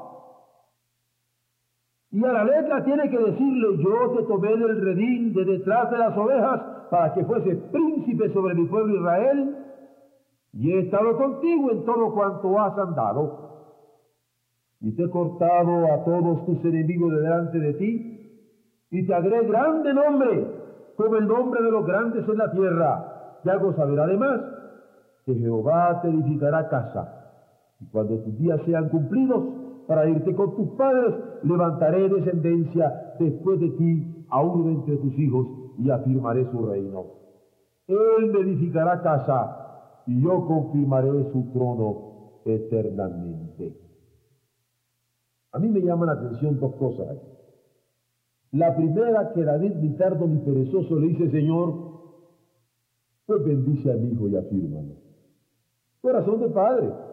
Y 2.10 2.26
a 2.26 2.34
la 2.34 2.44
letra 2.44 2.84
tiene 2.84 3.08
que 3.08 3.20
decirle, 3.20 3.78
yo 3.84 4.18
te 4.18 4.24
tomé 4.24 4.58
del 4.58 4.82
redín 4.82 5.32
de 5.36 5.46
detrás 5.46 5.92
de 5.92 6.00
las 6.00 6.18
ovejas 6.18 6.60
para 6.90 7.14
que 7.14 7.24
fuese 7.26 7.56
príncipe 7.72 8.34
sobre 8.34 8.56
mi 8.56 8.66
pueblo 8.66 8.96
Israel 8.96 9.58
y 10.54 10.72
he 10.72 10.80
estado 10.80 11.18
contigo 11.18 11.70
en 11.70 11.86
todo 11.86 12.16
cuanto 12.16 12.60
has 12.60 12.76
andado. 12.80 13.76
Y 14.82 14.96
te 14.96 15.04
he 15.04 15.10
cortado 15.12 15.86
a 15.94 16.04
todos 16.04 16.48
tus 16.48 16.66
enemigos 16.66 17.12
de 17.12 17.20
delante 17.22 17.60
de 17.60 17.74
ti 17.76 18.50
y 18.90 19.06
te 19.06 19.14
agré 19.14 19.46
grande 19.46 19.94
nombre 19.94 20.48
como 20.98 21.16
el 21.16 21.28
nombre 21.28 21.62
de 21.62 21.70
los 21.70 21.86
grandes 21.86 22.28
en 22.28 22.38
la 22.40 22.52
tierra. 22.52 23.40
Y 23.44 23.50
hago 23.50 23.72
saber 23.76 24.00
además 24.00 24.42
que 25.26 25.36
Jehová 25.36 26.02
te 26.02 26.10
edificará 26.10 26.68
casa. 26.70 27.18
Y 27.80 27.86
cuando 27.88 28.18
tus 28.20 28.38
días 28.38 28.60
sean 28.66 28.90
cumplidos, 28.90 29.44
para 29.88 30.08
irte 30.08 30.36
con 30.36 30.56
tus 30.56 30.70
padres, 30.78 31.16
levantaré 31.44 32.10
descendencia 32.10 33.16
después 33.20 33.60
de 33.60 33.70
ti 33.70 34.26
a 34.30 34.42
uno 34.42 34.70
entre 34.70 34.98
tus 34.98 35.18
hijos 35.18 35.48
y 35.80 35.90
afirmaré 35.90 36.46
su 36.52 36.66
reino. 36.66 37.06
Él 37.88 38.32
me 38.32 38.42
edificará 38.42 39.02
casa 39.02 40.04
y 40.06 40.22
yo 40.22 40.46
confirmaré 40.46 41.32
su 41.32 41.52
trono 41.52 42.42
eternamente. 42.46 43.76
A 45.52 45.60
mí 45.60 45.70
me 45.70 45.82
llaman 45.82 46.08
la 46.08 46.14
atención 46.14 46.60
dos 46.60 46.76
cosas. 46.76 47.18
La 48.52 48.76
primera 48.76 49.32
que 49.34 49.44
David, 49.44 49.74
ni 49.76 49.96
tardo 49.98 50.28
ni 50.28 50.38
perezoso, 50.40 51.00
le 51.00 51.08
dice, 51.08 51.32
Señor, 51.32 51.74
pues 53.26 53.44
bendice 53.44 53.92
a 53.92 53.96
mi 53.96 54.12
hijo 54.12 54.28
y 54.28 54.36
afírmalo. 54.36 54.96
Corazón 56.02 56.42
de 56.42 56.50
padre. 56.50 57.09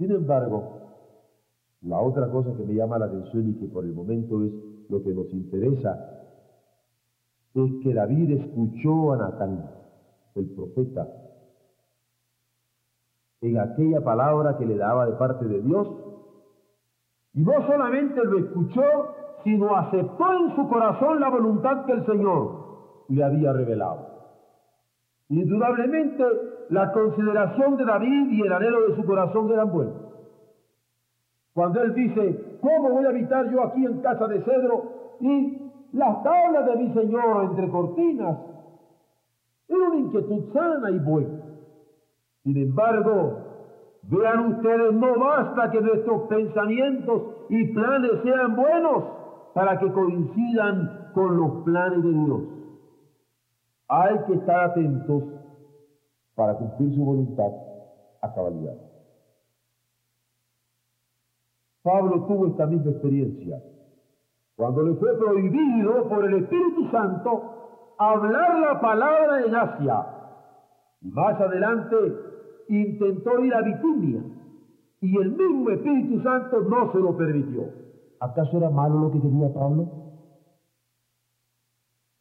Sin 0.00 0.10
embargo, 0.12 0.80
la 1.82 2.00
otra 2.00 2.30
cosa 2.30 2.56
que 2.56 2.64
me 2.64 2.72
llama 2.72 2.98
la 2.98 3.04
atención 3.04 3.50
y 3.50 3.60
que 3.60 3.66
por 3.66 3.84
el 3.84 3.92
momento 3.92 4.42
es 4.42 4.50
lo 4.88 5.02
que 5.02 5.12
nos 5.12 5.30
interesa, 5.30 6.24
es 7.52 7.70
que 7.82 7.92
David 7.92 8.30
escuchó 8.30 9.12
a 9.12 9.18
Natán, 9.18 9.70
el 10.36 10.54
profeta, 10.54 11.06
en 13.42 13.58
aquella 13.58 14.02
palabra 14.02 14.56
que 14.56 14.64
le 14.64 14.78
daba 14.78 15.04
de 15.04 15.12
parte 15.16 15.44
de 15.44 15.60
Dios, 15.60 15.86
y 17.34 17.42
no 17.42 17.66
solamente 17.66 18.24
lo 18.24 18.38
escuchó, 18.38 18.82
sino 19.44 19.76
aceptó 19.76 20.32
en 20.32 20.56
su 20.56 20.66
corazón 20.66 21.20
la 21.20 21.28
voluntad 21.28 21.84
que 21.84 21.92
el 21.92 22.06
Señor 22.06 23.04
le 23.08 23.22
había 23.22 23.52
revelado. 23.52 24.08
Indudablemente, 25.28 26.24
la 26.70 26.92
consideración 26.92 27.76
de 27.76 27.84
David 27.84 28.30
y 28.30 28.42
el 28.42 28.52
anhelo 28.52 28.88
de 28.88 28.96
su 28.96 29.04
corazón 29.04 29.50
eran 29.50 29.72
buenos. 29.72 29.94
Cuando 31.52 31.82
él 31.82 31.94
dice, 31.94 32.58
¿cómo 32.60 32.90
voy 32.90 33.04
a 33.04 33.08
habitar 33.08 33.50
yo 33.50 33.64
aquí 33.64 33.84
en 33.84 34.00
casa 34.00 34.28
de 34.28 34.40
cedro 34.42 35.16
y 35.20 35.58
las 35.92 36.22
tablas 36.22 36.66
de 36.66 36.76
mi 36.76 36.94
Señor 36.94 37.44
entre 37.44 37.68
cortinas? 37.70 38.38
Era 39.68 39.88
una 39.88 39.96
inquietud 39.96 40.52
sana 40.52 40.90
y 40.90 40.98
buena. 41.00 41.40
Sin 42.44 42.56
embargo, 42.56 43.38
vean 44.02 44.54
ustedes, 44.54 44.92
no 44.92 45.18
basta 45.18 45.70
que 45.72 45.80
nuestros 45.80 46.22
pensamientos 46.28 47.22
y 47.48 47.64
planes 47.74 48.12
sean 48.22 48.54
buenos 48.54 49.04
para 49.54 49.76
que 49.80 49.90
coincidan 49.90 51.10
con 51.14 51.36
los 51.36 51.64
planes 51.64 52.02
de 52.04 52.12
Dios. 52.12 52.40
Hay 53.88 54.18
que 54.28 54.34
estar 54.34 54.70
atentos 54.70 55.39
para 56.34 56.54
cumplir 56.54 56.94
su 56.94 57.04
voluntad 57.04 57.52
a 58.22 58.34
cabalidad. 58.34 58.76
Pablo 61.82 62.26
tuvo 62.26 62.48
esta 62.48 62.66
misma 62.66 62.90
experiencia. 62.90 63.62
Cuando 64.56 64.82
le 64.82 64.94
fue 64.96 65.16
prohibido 65.18 66.08
por 66.08 66.24
el 66.26 66.34
Espíritu 66.42 66.90
Santo 66.90 67.94
hablar 67.98 68.60
la 68.60 68.80
palabra 68.80 69.44
en 69.46 69.54
Asia. 69.54 70.06
Y 71.00 71.10
más 71.10 71.40
adelante 71.40 71.96
intentó 72.68 73.42
ir 73.44 73.54
a 73.54 73.62
Bitinia. 73.62 74.22
Y 75.00 75.16
el 75.16 75.32
mismo 75.32 75.70
Espíritu 75.70 76.22
Santo 76.22 76.60
no 76.60 76.92
se 76.92 76.98
lo 76.98 77.16
permitió. 77.16 77.62
¿Acaso 78.20 78.58
era 78.58 78.68
malo 78.68 78.98
lo 78.98 79.10
que 79.10 79.20
quería 79.22 79.52
Pablo? 79.54 79.88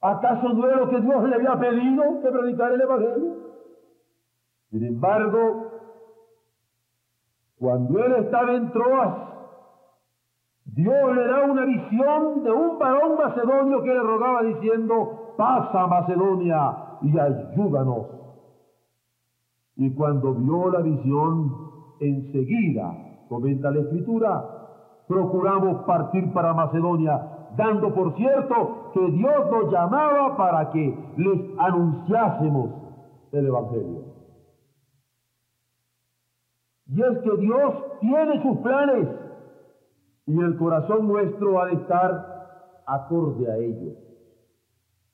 ¿Acaso 0.01 0.53
no 0.53 0.65
era 0.65 0.77
lo 0.77 0.89
que 0.89 1.01
Dios 1.01 1.23
le 1.27 1.35
había 1.35 1.59
pedido 1.59 2.21
que 2.21 2.31
predicara 2.31 2.75
el 2.75 2.81
Evangelio? 2.81 3.48
Sin 4.69 4.83
embargo, 4.85 5.71
cuando 7.57 7.99
él 8.05 8.13
estaba 8.23 8.53
en 8.53 8.71
Troas, 8.71 9.29
Dios 10.65 11.15
le 11.15 11.27
da 11.27 11.45
una 11.45 11.65
visión 11.65 12.43
de 12.43 12.51
un 12.51 12.77
varón 12.77 13.17
macedonio 13.17 13.81
que 13.81 13.89
le 13.89 14.01
rogaba 14.01 14.43
diciendo, 14.43 15.33
pasa 15.37 15.87
Macedonia 15.87 16.97
y 17.01 17.17
ayúdanos. 17.17 18.07
Y 19.75 19.93
cuando 19.95 20.35
vio 20.35 20.69
la 20.69 20.81
visión, 20.81 21.51
enseguida, 21.99 22.93
comenta 23.27 23.71
la 23.71 23.79
escritura, 23.79 24.59
procuramos 25.07 25.83
partir 25.85 26.31
para 26.33 26.53
Macedonia, 26.53 27.47
dando 27.55 27.93
por 27.93 28.15
cierto 28.15 28.91
que 28.93 29.11
Dios 29.11 29.51
nos 29.51 29.71
llamaba 29.71 30.37
para 30.37 30.69
que 30.69 30.97
les 31.17 31.59
anunciásemos 31.59 32.69
el 33.31 33.47
Evangelio. 33.47 34.08
Y 36.91 37.01
es 37.01 37.19
que 37.19 37.37
Dios 37.37 37.73
tiene 38.01 38.41
sus 38.41 38.57
planes 38.59 39.07
y 40.25 40.39
el 40.39 40.57
corazón 40.57 41.07
nuestro 41.07 41.61
ha 41.61 41.67
de 41.67 41.73
estar 41.73 42.81
acorde 42.87 43.51
a 43.51 43.57
ellos. 43.57 43.95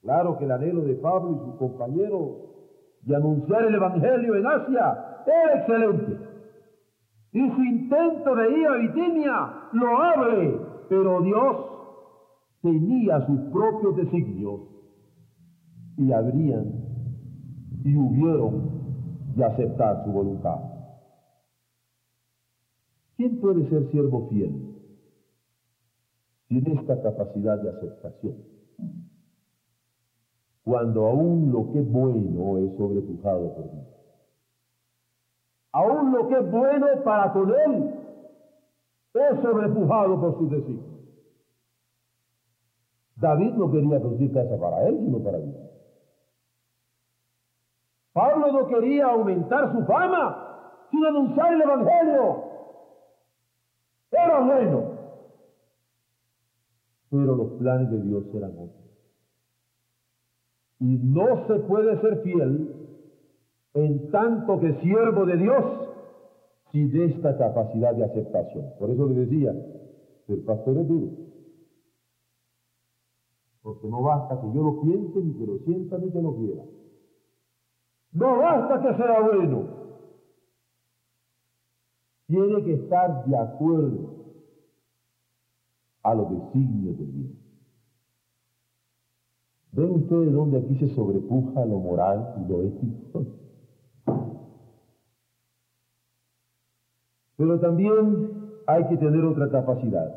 Claro 0.02 0.38
que 0.38 0.46
el 0.46 0.52
anhelo 0.52 0.82
de 0.82 0.96
Pablo 0.96 1.32
y 1.32 1.46
sus 1.46 1.56
compañeros 1.56 2.46
de 3.02 3.16
anunciar 3.16 3.66
el 3.66 3.76
Evangelio 3.76 4.36
en 4.36 4.48
Asia 4.48 5.24
era 5.26 5.60
excelente. 5.60 6.18
Y 7.32 7.50
su 7.50 7.64
intento 7.64 8.36
de 8.36 8.52
ir 8.52 8.68
a 8.68 8.76
Bitinia, 8.78 9.54
loable, 9.74 10.60
pero 10.88 11.22
Dios 11.22 11.58
tenía 12.62 13.26
sus 13.26 13.40
propios 13.52 13.98
designios 13.98 14.62
y 15.98 16.12
habrían 16.12 16.86
y 17.84 17.98
hubieron 17.98 18.70
de 19.36 19.46
aceptar 19.46 20.04
su 20.06 20.12
voluntad. 20.12 20.75
¿Quién 23.18 23.40
puede 23.40 23.70
ser 23.70 23.90
siervo 23.92 24.28
fiel 24.30 24.76
sin 26.50 26.78
esta 26.78 27.02
capacidad 27.02 27.58
de 27.60 27.70
aceptación? 27.70 28.36
Cuando 30.64 31.06
aún 31.06 31.52
lo 31.52 31.72
que 31.72 31.80
es 31.80 31.92
bueno 31.92 32.58
es 32.58 32.76
sobrepujado 32.78 33.56
por 33.56 33.72
Dios. 33.72 33.86
Aún 35.72 36.12
lo 36.12 36.28
que 36.28 36.36
es 36.36 36.52
bueno 36.52 36.88
para 37.04 37.32
con 37.34 37.50
él 37.50 37.94
es 39.14 39.42
sobrepujado 39.42 40.20
por 40.20 40.38
sus 40.38 40.52
designios. 40.52 40.96
David 43.16 43.54
no 43.54 43.72
quería 43.72 44.02
construir 44.02 44.34
casa 44.34 44.60
para 44.60 44.88
él, 44.88 44.98
sino 45.00 45.20
para 45.20 45.38
Dios. 45.38 45.56
Pablo 48.12 48.52
no 48.52 48.68
quería 48.68 49.08
aumentar 49.08 49.72
su 49.74 49.86
fama 49.86 50.88
sin 50.92 51.06
anunciar 51.06 51.54
el 51.54 51.62
Evangelio. 51.62 52.45
Era 54.24 54.40
bueno. 54.40 54.84
Pero 57.10 57.36
los 57.36 57.52
planes 57.60 57.92
de 57.92 58.02
Dios 58.02 58.24
eran 58.34 58.52
otros. 58.52 58.86
Y 60.80 60.98
no 60.98 61.48
se 61.48 61.60
puede 61.60 62.00
ser 62.02 62.22
fiel 62.22 62.76
en 63.74 64.12
tanto 64.12 64.60
que 64.60 64.74
siervo 64.82 65.26
de 65.26 65.38
Dios 65.38 65.66
sin 66.72 66.96
esta 66.96 67.38
capacidad 67.38 67.94
de 67.96 68.04
aceptación. 68.04 68.74
Por 68.80 68.90
eso 68.90 69.08
le 69.08 69.26
decía, 69.26 69.54
el 70.28 70.44
pastor 70.44 70.78
es 70.78 70.88
duro. 70.88 71.12
Porque 73.62 73.88
no 73.88 74.02
basta 74.02 74.40
que 74.42 74.52
yo 74.54 74.62
lo 74.62 74.82
piense, 74.82 75.20
ni 75.22 75.34
que 75.34 75.46
lo 75.46 75.58
sienta, 75.60 75.98
ni 75.98 76.12
que 76.12 76.22
lo 76.22 76.36
quiera. 76.36 76.64
No 78.12 78.38
basta 78.38 78.82
que 78.82 78.96
sea 78.96 79.22
bueno. 79.22 79.85
Tiene 82.28 82.64
que 82.64 82.74
estar 82.74 83.26
de 83.26 83.38
acuerdo 83.38 84.16
a 86.02 86.16
los 86.16 86.30
designios 86.30 86.98
de 86.98 87.06
Dios. 87.06 87.32
¿Ven 89.72 89.92
ustedes 89.92 90.34
dónde 90.34 90.58
aquí 90.60 90.76
se 90.78 90.88
sobrepuja 90.96 91.66
lo 91.66 91.80
moral 91.80 92.34
y 92.38 92.46
lo 92.46 92.64
ético? 92.64 93.26
Pero 97.38 97.60
también 97.60 98.64
hay 98.66 98.88
que 98.88 98.98
tener 98.98 99.26
otra 99.26 99.52
capacidad, 99.52 100.10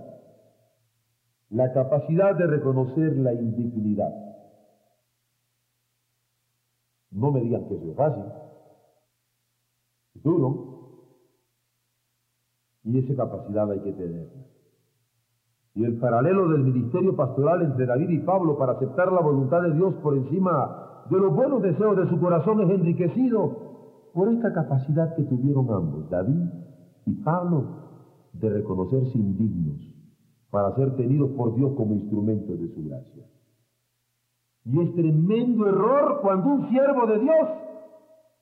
la 1.51 1.73
capacidad 1.73 2.35
de 2.37 2.47
reconocer 2.47 3.17
la 3.17 3.35
indignidad. 3.35 4.15
No 7.11 7.33
me 7.33 7.41
digan 7.41 7.67
que 7.67 7.75
eso 7.75 7.91
es 7.91 7.97
fácil, 7.97 8.23
es 10.15 10.23
duro, 10.23 10.78
y 12.89 12.99
esa 12.99 13.15
capacidad 13.15 13.71
hay 13.71 13.81
que 13.81 13.93
tenerla. 13.93 14.47
Y 15.75 15.85
el 15.85 15.99
paralelo 15.99 16.49
del 16.49 16.65
ministerio 16.65 17.15
pastoral 17.15 17.63
entre 17.63 17.85
David 17.85 18.09
y 18.09 18.19
Pablo 18.21 18.57
para 18.57 18.73
aceptar 18.73 19.13
la 19.13 19.21
voluntad 19.21 19.61
de 19.63 19.75
Dios 19.75 19.95
por 20.03 20.17
encima 20.17 21.05
de 21.11 21.19
los 21.19 21.35
buenos 21.35 21.63
deseos 21.63 21.97
de 21.99 22.09
su 22.09 22.19
corazón 22.19 22.63
es 22.63 22.71
enriquecido 22.71 24.11
por 24.15 24.33
esta 24.33 24.55
capacidad 24.55 25.15
que 25.15 25.25
tuvieron 25.25 25.71
ambos, 25.71 26.09
David 26.09 26.49
y 27.05 27.15
Pablo, 27.23 27.65
de 28.33 28.49
reconocerse 28.49 29.19
indignos 29.19 29.77
para 30.51 30.75
ser 30.75 30.97
tenidos 30.97 31.31
por 31.33 31.55
Dios 31.55 31.75
como 31.77 31.93
instrumentos 31.93 32.59
de 32.59 32.69
su 32.69 32.89
gracia. 32.89 33.25
Y 34.65 34.81
es 34.81 34.95
tremendo 34.95 35.69
error 35.69 36.21
cuando 36.23 36.49
un 36.49 36.69
siervo 36.71 37.07
de 37.07 37.19
Dios 37.19 37.49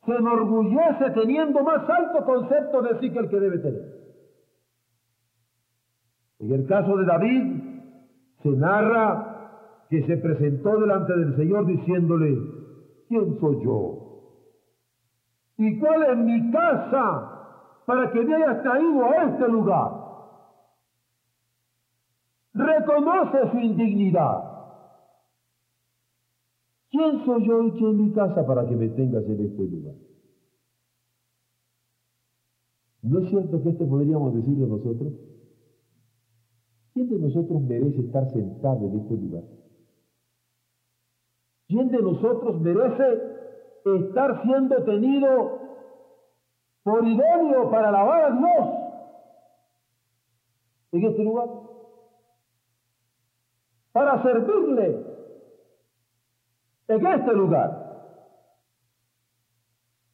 se 0.04 0.12
enorgullece 0.14 1.10
teniendo 1.14 1.64
más 1.64 1.88
alto 1.90 2.24
concepto 2.24 2.82
de 2.82 3.00
sí 3.00 3.10
que 3.10 3.18
el 3.18 3.28
que 3.28 3.40
debe 3.40 3.58
tener. 3.58 3.95
En 6.38 6.52
el 6.52 6.66
caso 6.66 6.96
de 6.96 7.04
David, 7.06 7.62
se 8.42 8.50
narra 8.50 9.86
que 9.88 10.04
se 10.06 10.16
presentó 10.18 10.78
delante 10.78 11.16
del 11.16 11.36
Señor 11.36 11.66
diciéndole, 11.66 12.36
¿quién 13.08 13.38
soy 13.40 13.64
yo? 13.64 14.06
¿Y 15.58 15.78
cuál 15.78 16.02
es 16.02 16.18
mi 16.18 16.50
casa 16.50 17.32
para 17.86 18.10
que 18.12 18.22
me 18.22 18.34
hayas 18.34 18.62
traído 18.62 19.04
a 19.04 19.24
este 19.24 19.48
lugar? 19.48 19.90
Reconoce 22.52 23.50
su 23.50 23.58
indignidad. 23.58 24.56
¿Quién 26.90 27.24
soy 27.24 27.46
yo 27.46 27.62
y 27.62 27.70
quién 27.72 27.90
es 27.90 27.96
mi 27.96 28.12
casa 28.12 28.46
para 28.46 28.66
que 28.66 28.76
me 28.76 28.88
tengas 28.88 29.24
en 29.24 29.44
este 29.44 29.62
lugar? 29.62 29.94
¿No 33.02 33.20
es 33.20 33.28
cierto 33.30 33.62
que 33.62 33.70
esto 33.70 33.88
podríamos 33.88 34.34
decir 34.34 34.56
de 34.56 34.66
nosotros? 34.66 35.12
¿Quién 36.96 37.10
de 37.10 37.18
nosotros 37.18 37.60
merece 37.60 38.00
estar 38.00 38.26
sentado 38.30 38.86
en 38.86 39.00
este 39.00 39.16
lugar? 39.16 39.42
¿Quién 41.68 41.90
de 41.90 42.00
nosotros 42.00 42.58
merece 42.62 43.20
estar 43.84 44.42
siendo 44.42 44.82
tenido 44.82 45.60
por 46.82 47.06
idóneo 47.06 47.70
para 47.70 47.90
alabar 47.90 48.24
a 48.24 48.30
Dios 48.30 48.68
en 50.92 51.04
este 51.04 51.22
lugar? 51.22 51.48
Para 53.92 54.22
servirle 54.22 55.06
en 56.88 57.06
este 57.06 57.32
lugar. 57.34 58.14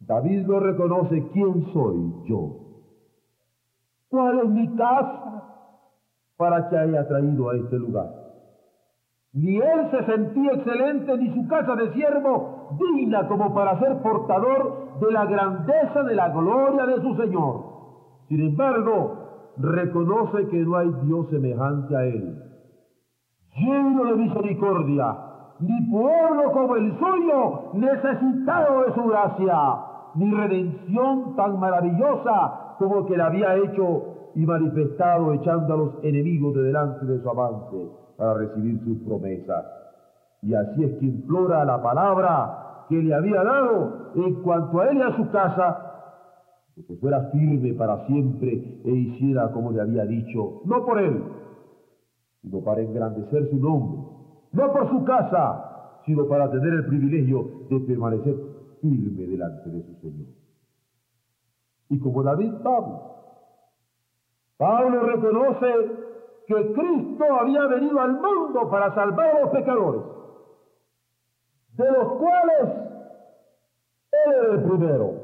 David 0.01 0.47
lo 0.49 0.59
reconoce, 0.59 1.29
¿quién 1.33 1.65
soy 1.73 2.13
yo? 2.29 2.57
¿Cuál 4.09 4.41
es 4.41 4.49
mi 4.49 4.75
casa? 4.75 5.33
Para 6.43 6.69
que 6.69 6.77
haya 6.77 7.07
traído 7.07 7.51
a 7.51 7.57
este 7.57 7.79
lugar. 7.79 8.11
Ni 9.33 9.59
él 9.59 9.91
se 9.93 10.05
sentía 10.07 10.55
excelente, 10.55 11.17
ni 11.17 11.33
su 11.33 11.47
casa 11.47 11.77
de 11.77 11.93
siervo 11.93 12.77
digna 12.81 13.29
como 13.29 13.55
para 13.55 13.79
ser 13.79 14.03
portador 14.03 14.99
de 15.01 15.13
la 15.13 15.25
grandeza 15.27 16.03
de 16.03 16.17
la 16.17 16.31
gloria 16.31 16.85
de 16.87 17.01
su 17.01 17.15
Señor. 17.15 17.61
Sin 18.29 18.41
embargo, 18.41 19.53
reconoce 19.57 20.49
que 20.49 20.57
no 20.65 20.77
hay 20.77 20.91
Dios 21.05 21.29
semejante 21.31 21.97
a 21.97 22.05
él. 22.07 22.43
Lleno 23.55 24.05
de 24.05 24.17
misericordia, 24.17 25.17
ni 25.61 25.81
pueblo 25.93 26.51
como 26.53 26.75
el 26.75 26.99
suyo, 26.99 27.71
necesitado 27.75 28.83
de 28.83 28.95
su 28.95 29.05
gracia, 29.05 29.59
ni 30.17 30.35
redención 30.35 31.37
tan 31.37 31.61
maravillosa 31.61 32.75
como 32.79 33.07
que 33.07 33.17
le 33.17 33.23
había 33.23 33.55
hecho 33.55 34.12
y 34.35 34.47
manifestado 34.47 35.33
echando 35.35 35.75
a 35.75 35.77
los 35.77 36.05
enemigos 36.05 36.55
de 36.55 36.63
delante 36.63 37.05
de 37.07 37.21
su 37.21 37.29
avance 37.29 37.89
para 38.17 38.35
recibir 38.35 38.83
sus 38.85 38.99
promesas. 38.99 39.65
Y 40.43 40.55
así 40.55 40.85
es 40.85 40.99
que 40.99 41.07
implora 41.07 41.65
la 41.65 41.83
palabra 41.83 42.87
que 42.89 42.97
le 42.97 43.15
había 43.15 43.43
dado 43.43 44.13
en 44.15 44.43
cuanto 44.43 44.81
a 44.81 44.91
él 44.91 44.99
y 44.99 45.03
a 45.03 45.17
su 45.17 45.31
casa, 45.31 45.89
que 46.75 46.97
fuera 46.97 47.31
firme 47.31 47.75
para 47.75 48.07
siempre 48.07 48.81
e 48.85 48.91
hiciera 48.91 49.53
como 49.53 49.73
le 49.73 49.81
había 49.81 50.05
dicho, 50.05 50.63
no 50.65 50.85
por 50.85 50.99
él, 50.99 51.23
sino 52.41 52.61
para 52.61 52.81
engrandecer 52.81 53.51
su 53.51 53.57
nombre, 53.57 54.03
no 54.53 54.73
por 54.73 54.91
su 54.91 55.05
casa, 55.05 56.01
sino 56.07 56.27
para 56.27 56.51
tener 56.51 56.73
el 56.73 56.87
privilegio 56.87 57.67
de 57.71 57.81
permanecer 57.81 58.37
firme 58.81 59.27
delante 59.27 59.71
de 59.71 59.83
su 59.83 59.95
Señor. 60.01 60.29
Y 61.89 61.99
como 61.99 62.23
David 62.23 62.53
Pablo, 62.63 63.12
Pablo 64.63 65.01
reconoce 65.01 65.67
que 66.47 66.73
Cristo 66.73 67.25
había 67.25 67.67
venido 67.67 68.01
al 68.01 68.13
mundo 68.13 68.71
para 68.71 68.95
salvar 68.95 69.37
a 69.37 69.41
los 69.41 69.51
pecadores, 69.51 70.03
de 71.73 71.91
los 71.91 72.13
cuales 72.13 72.69
él 74.13 74.33
era 74.33 74.55
el 74.55 74.63
primero. 74.63 75.15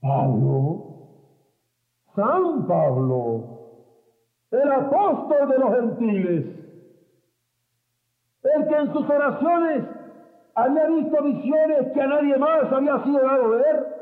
Pablo, 0.00 0.84
San 2.16 2.66
Pablo, 2.66 3.44
el 4.52 4.72
apóstol 4.72 5.48
de 5.50 5.58
los 5.58 5.74
gentiles, 5.74 6.44
el 8.44 8.66
que 8.66 8.74
en 8.76 8.92
sus 8.94 9.10
oraciones 9.10 9.84
había 10.54 10.86
visto 10.86 11.22
visiones 11.22 11.92
que 11.92 12.00
a 12.00 12.06
nadie 12.06 12.38
más 12.38 12.72
había 12.72 13.04
sido 13.04 13.20
dado 13.20 13.50
ver, 13.50 13.99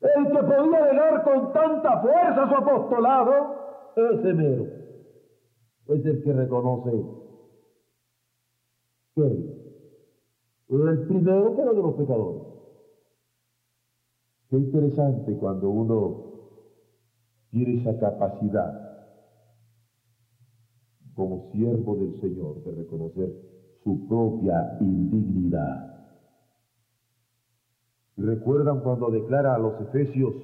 el 0.00 0.26
que 0.26 0.38
podía 0.38 0.92
negar 0.92 1.24
con 1.24 1.52
tanta 1.52 2.00
fuerza 2.00 2.48
su 2.48 2.54
apostolado, 2.54 3.92
ese 3.96 4.32
mero, 4.34 4.66
es 5.88 6.04
el 6.04 6.22
que 6.22 6.32
reconoce 6.32 7.18
El 10.68 11.06
primero 11.08 11.54
pero 11.56 11.74
de 11.74 11.82
los 11.82 11.94
pecadores. 11.94 12.42
Qué 14.50 14.56
interesante 14.56 15.36
cuando 15.38 15.68
uno 15.68 16.24
tiene 17.50 17.80
esa 17.80 17.98
capacidad 17.98 18.88
como 21.14 21.50
siervo 21.52 21.96
del 21.96 22.20
Señor 22.20 22.62
de 22.62 22.70
reconocer 22.72 23.34
su 23.82 24.06
propia 24.08 24.78
indignidad. 24.80 25.97
Recuerdan 28.18 28.80
cuando 28.80 29.10
declara 29.10 29.54
a 29.54 29.58
los 29.58 29.80
efesios, 29.80 30.34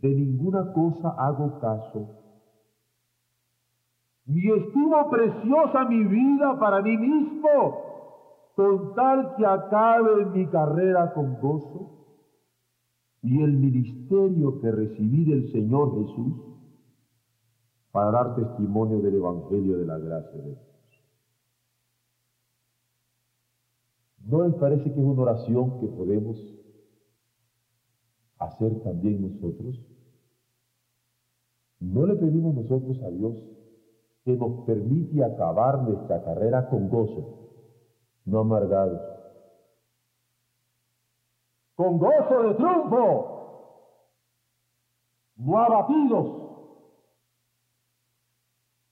de 0.00 0.08
ninguna 0.08 0.72
cosa 0.72 1.10
hago 1.10 1.60
caso, 1.60 2.08
ni 4.26 4.50
estimo 4.50 5.08
preciosa 5.08 5.84
mi 5.84 6.02
vida 6.02 6.58
para 6.58 6.82
mí 6.82 6.96
mismo, 6.96 7.86
con 8.56 8.94
tal 8.96 9.36
que 9.36 9.46
acabe 9.46 10.26
mi 10.26 10.46
carrera 10.48 11.14
con 11.14 11.40
gozo 11.40 11.92
y 13.22 13.42
el 13.42 13.52
ministerio 13.52 14.60
que 14.60 14.72
recibí 14.72 15.24
del 15.26 15.52
Señor 15.52 15.94
Jesús 15.94 16.34
para 17.92 18.10
dar 18.10 18.34
testimonio 18.34 19.00
del 19.00 19.14
Evangelio 19.14 19.78
de 19.78 19.86
la 19.86 19.98
gracia 19.98 20.42
de 20.42 20.48
Dios. 20.48 20.75
¿No 24.26 24.42
les 24.42 24.54
parece 24.56 24.82
que 24.92 25.00
es 25.00 25.06
una 25.06 25.22
oración 25.22 25.78
que 25.78 25.86
podemos 25.86 26.36
hacer 28.38 28.82
también 28.82 29.22
nosotros? 29.22 29.80
¿No 31.78 32.06
le 32.06 32.16
pedimos 32.16 32.52
nosotros 32.56 33.00
a 33.04 33.10
Dios 33.10 33.36
que 34.24 34.32
nos 34.32 34.64
permite 34.66 35.22
acabar 35.22 35.80
nuestra 35.82 36.24
carrera 36.24 36.68
con 36.68 36.88
gozo, 36.88 37.50
no 38.24 38.40
amargados? 38.40 39.00
Con 41.76 41.98
gozo 41.98 42.42
de 42.48 42.54
triunfo, 42.54 43.92
no 45.36 45.58
abatidos. 45.58 46.26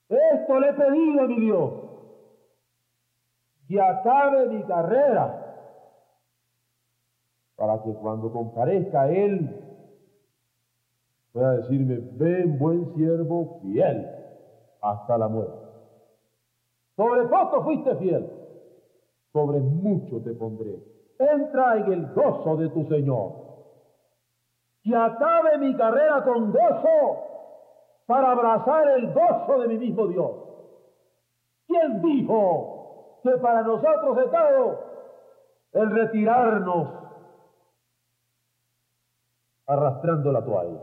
Esto 0.07 0.59
le 0.61 0.69
he 0.69 0.73
pedido 0.73 1.21
a 1.21 1.27
mi 1.27 1.39
Dios 1.41 1.84
que 3.67 3.81
acabe 3.81 4.47
mi 4.47 4.63
carrera, 4.63 5.41
para 7.55 7.81
que 7.81 7.93
cuando 7.93 8.31
comparezca 8.31 9.09
Él 9.09 9.61
pueda 11.31 11.53
decirme, 11.55 11.99
ven 12.13 12.59
buen 12.59 12.93
siervo 12.95 13.59
fiel 13.61 14.09
hasta 14.81 15.17
la 15.17 15.27
muerte. 15.27 15.65
Sobre 16.95 17.25
poco 17.25 17.63
fuiste 17.63 17.95
fiel, 17.95 18.29
sobre 19.33 19.59
mucho 19.59 20.21
te 20.21 20.33
pondré. 20.33 20.79
Entra 21.17 21.77
en 21.77 21.91
el 21.91 22.13
gozo 22.13 22.57
de 22.57 22.69
tu 22.69 22.85
Señor. 22.85 23.45
Que 24.83 24.95
acabe 24.95 25.57
mi 25.57 25.75
carrera 25.75 26.23
con 26.23 26.51
gozo 26.51 27.23
para 28.05 28.31
abrazar 28.31 28.87
el 28.99 29.11
gozo 29.11 29.59
de 29.61 29.67
mi 29.69 29.77
mismo 29.77 30.07
Dios. 30.07 30.31
¿Quién 31.67 32.01
dijo 32.01 32.74
que 33.25 33.37
para 33.39 33.63
nosotros 33.63 34.17
es 34.19 34.31
dado 34.31 34.79
el 35.73 35.89
retirarnos 35.89 36.87
arrastrando 39.67 40.31
la 40.31 40.45
toalla. 40.45 40.81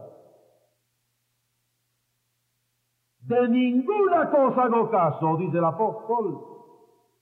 De 3.21 3.49
ninguna 3.49 4.29
cosa 4.31 4.63
hago 4.65 4.91
caso, 4.91 5.37
dice 5.37 5.59
el 5.59 5.65
apóstol, 5.65 6.45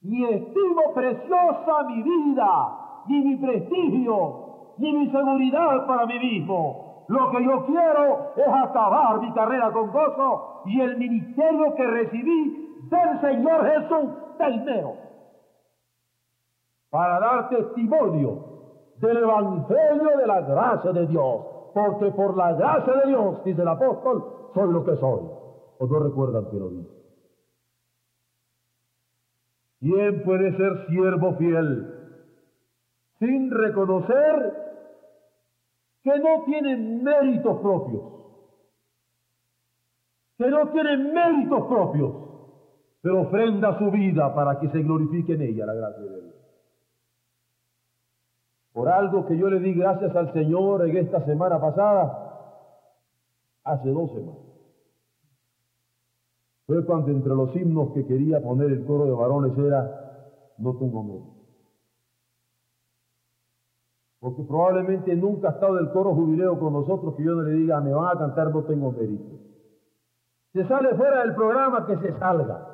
ni 0.00 0.24
estimo 0.24 0.94
preciosa 0.94 1.82
mi 1.86 2.02
vida, 2.02 3.02
ni 3.06 3.20
mi 3.20 3.36
prestigio, 3.36 4.74
ni 4.78 4.90
mi 4.90 5.10
seguridad 5.10 5.86
para 5.86 6.06
mí 6.06 6.18
mismo. 6.18 7.04
Lo 7.08 7.30
que 7.30 7.44
yo 7.44 7.66
quiero 7.66 8.32
es 8.36 8.48
acabar 8.48 9.20
mi 9.20 9.30
carrera 9.34 9.70
con 9.70 9.90
gozo 9.90 10.62
y 10.64 10.80
el 10.80 10.96
ministerio 10.96 11.74
que 11.74 11.86
recibí 11.86 12.70
del 12.88 13.20
Señor 13.20 13.66
Jesús 13.66 14.10
del 14.38 14.64
para 16.90 17.20
dar 17.20 17.48
testimonio 17.48 18.50
del 18.96 19.16
Evangelio 19.16 20.18
de 20.18 20.26
la 20.26 20.40
gracia 20.42 20.92
de 20.92 21.06
Dios. 21.06 21.46
Porque 21.72 22.10
por 22.10 22.36
la 22.36 22.52
gracia 22.52 22.92
de 22.94 23.08
Dios, 23.08 23.44
dice 23.44 23.62
el 23.62 23.68
apóstol, 23.68 24.50
soy 24.54 24.72
lo 24.72 24.84
que 24.84 24.96
soy. 24.96 25.20
¿O 25.78 25.86
no 25.86 25.98
recuerdan 26.00 26.50
que 26.50 26.58
lo 26.58 26.68
dice? 26.68 26.90
¿Quién 29.78 30.24
puede 30.24 30.54
ser 30.56 30.86
siervo 30.88 31.34
fiel 31.36 31.94
sin 33.18 33.50
reconocer 33.50 34.54
que 36.02 36.18
no 36.18 36.44
tiene 36.44 36.76
méritos 36.76 37.60
propios? 37.60 38.02
Que 40.36 40.50
no 40.50 40.68
tiene 40.68 40.96
méritos 40.96 41.66
propios, 41.66 42.12
pero 43.00 43.22
ofrenda 43.22 43.78
su 43.78 43.90
vida 43.90 44.34
para 44.34 44.58
que 44.58 44.68
se 44.68 44.82
glorifique 44.82 45.34
en 45.34 45.42
ella 45.42 45.66
la 45.66 45.74
gracia 45.74 46.02
de 46.02 46.20
Dios 46.20 46.39
por 48.72 48.88
algo 48.88 49.26
que 49.26 49.36
yo 49.36 49.48
le 49.48 49.58
di 49.60 49.74
gracias 49.74 50.14
al 50.14 50.32
Señor 50.32 50.86
en 50.88 50.96
esta 50.96 51.24
semana 51.24 51.60
pasada, 51.60 52.30
hace 53.64 53.88
dos 53.90 54.10
semanas. 54.12 54.50
Fue 56.66 56.84
cuando 56.86 57.10
entre 57.10 57.34
los 57.34 57.54
himnos 57.56 57.92
que 57.94 58.06
quería 58.06 58.40
poner 58.40 58.70
el 58.70 58.86
coro 58.86 59.06
de 59.06 59.12
varones 59.12 59.58
era, 59.58 60.54
no 60.58 60.76
tengo 60.76 61.02
mérito. 61.02 61.40
Porque 64.20 64.42
probablemente 64.44 65.16
nunca 65.16 65.48
ha 65.48 65.52
estado 65.52 65.78
el 65.78 65.90
coro 65.90 66.14
jubileo 66.14 66.60
con 66.60 66.74
nosotros 66.74 67.14
que 67.16 67.24
yo 67.24 67.32
no 67.32 67.42
le 67.42 67.52
diga, 67.52 67.80
me 67.80 67.92
van 67.92 68.16
a 68.16 68.20
cantar, 68.20 68.54
no 68.54 68.62
tengo 68.64 68.92
mérito. 68.92 69.36
Se 70.52 70.64
sale 70.68 70.94
fuera 70.94 71.20
del 71.20 71.34
programa, 71.34 71.86
que 71.86 71.96
se 71.96 72.18
salga. 72.18 72.66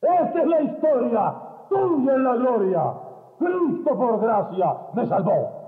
Esta 0.00 0.42
es 0.42 0.46
la 0.48 0.62
historia, 0.62 1.34
tuya 1.68 2.14
en 2.14 2.24
la 2.24 2.36
gloria. 2.36 3.03
Cristo 3.38 3.96
por 3.96 4.20
gracia 4.20 4.76
me 4.94 5.06
salvó. 5.06 5.64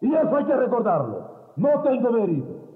Y 0.00 0.14
eso 0.14 0.36
hay 0.36 0.44
que 0.44 0.56
recordarlo. 0.56 1.52
No 1.56 1.82
tengo 1.82 2.10
mérito. 2.10 2.66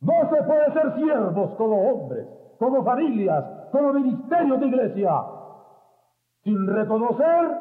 No 0.00 0.30
se 0.30 0.42
puede 0.44 0.72
ser 0.72 0.94
siervos 0.94 1.50
como 1.56 1.76
hombres, 1.76 2.26
como 2.58 2.84
familias, 2.84 3.44
como 3.72 3.92
ministerios 3.92 4.60
de 4.60 4.66
iglesia, 4.66 5.22
sin 6.44 6.66
reconocer 6.66 7.60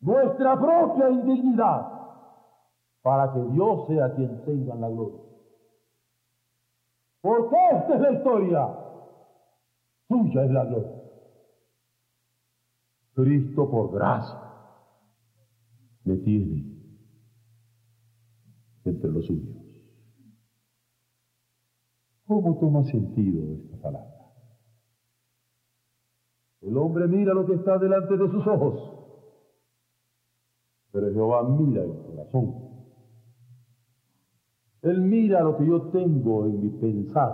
nuestra 0.00 0.56
propia 0.56 1.10
indignidad 1.10 1.92
para 3.02 3.32
que 3.32 3.40
Dios 3.40 3.86
sea 3.86 4.14
quien 4.14 4.44
tenga 4.44 4.74
la 4.74 4.88
gloria. 4.88 5.20
Porque 7.22 7.56
esta 7.72 7.94
es 7.94 8.00
la 8.00 8.12
historia. 8.12 8.68
Suya 10.08 10.44
es 10.44 10.50
la 10.50 10.64
gloria. 10.64 10.97
Cristo 13.18 13.68
por 13.68 13.92
gracia 13.92 14.38
me 16.04 16.18
tiene 16.18 16.72
entre 18.84 19.10
los 19.10 19.26
suyos. 19.26 19.56
¿Cómo 22.26 22.60
toma 22.60 22.84
sentido 22.84 23.56
esta 23.56 23.76
palabra? 23.82 24.14
El 26.60 26.76
hombre 26.76 27.08
mira 27.08 27.34
lo 27.34 27.44
que 27.44 27.54
está 27.54 27.76
delante 27.78 28.16
de 28.16 28.30
sus 28.30 28.46
ojos, 28.46 28.78
pero 30.92 31.12
Jehová 31.12 31.42
mira 31.58 31.82
el 31.82 31.98
corazón. 32.06 32.54
Él 34.82 35.00
mira 35.02 35.42
lo 35.42 35.56
que 35.56 35.66
yo 35.66 35.90
tengo 35.90 36.46
en 36.46 36.60
mi 36.60 36.70
pensar, 36.70 37.32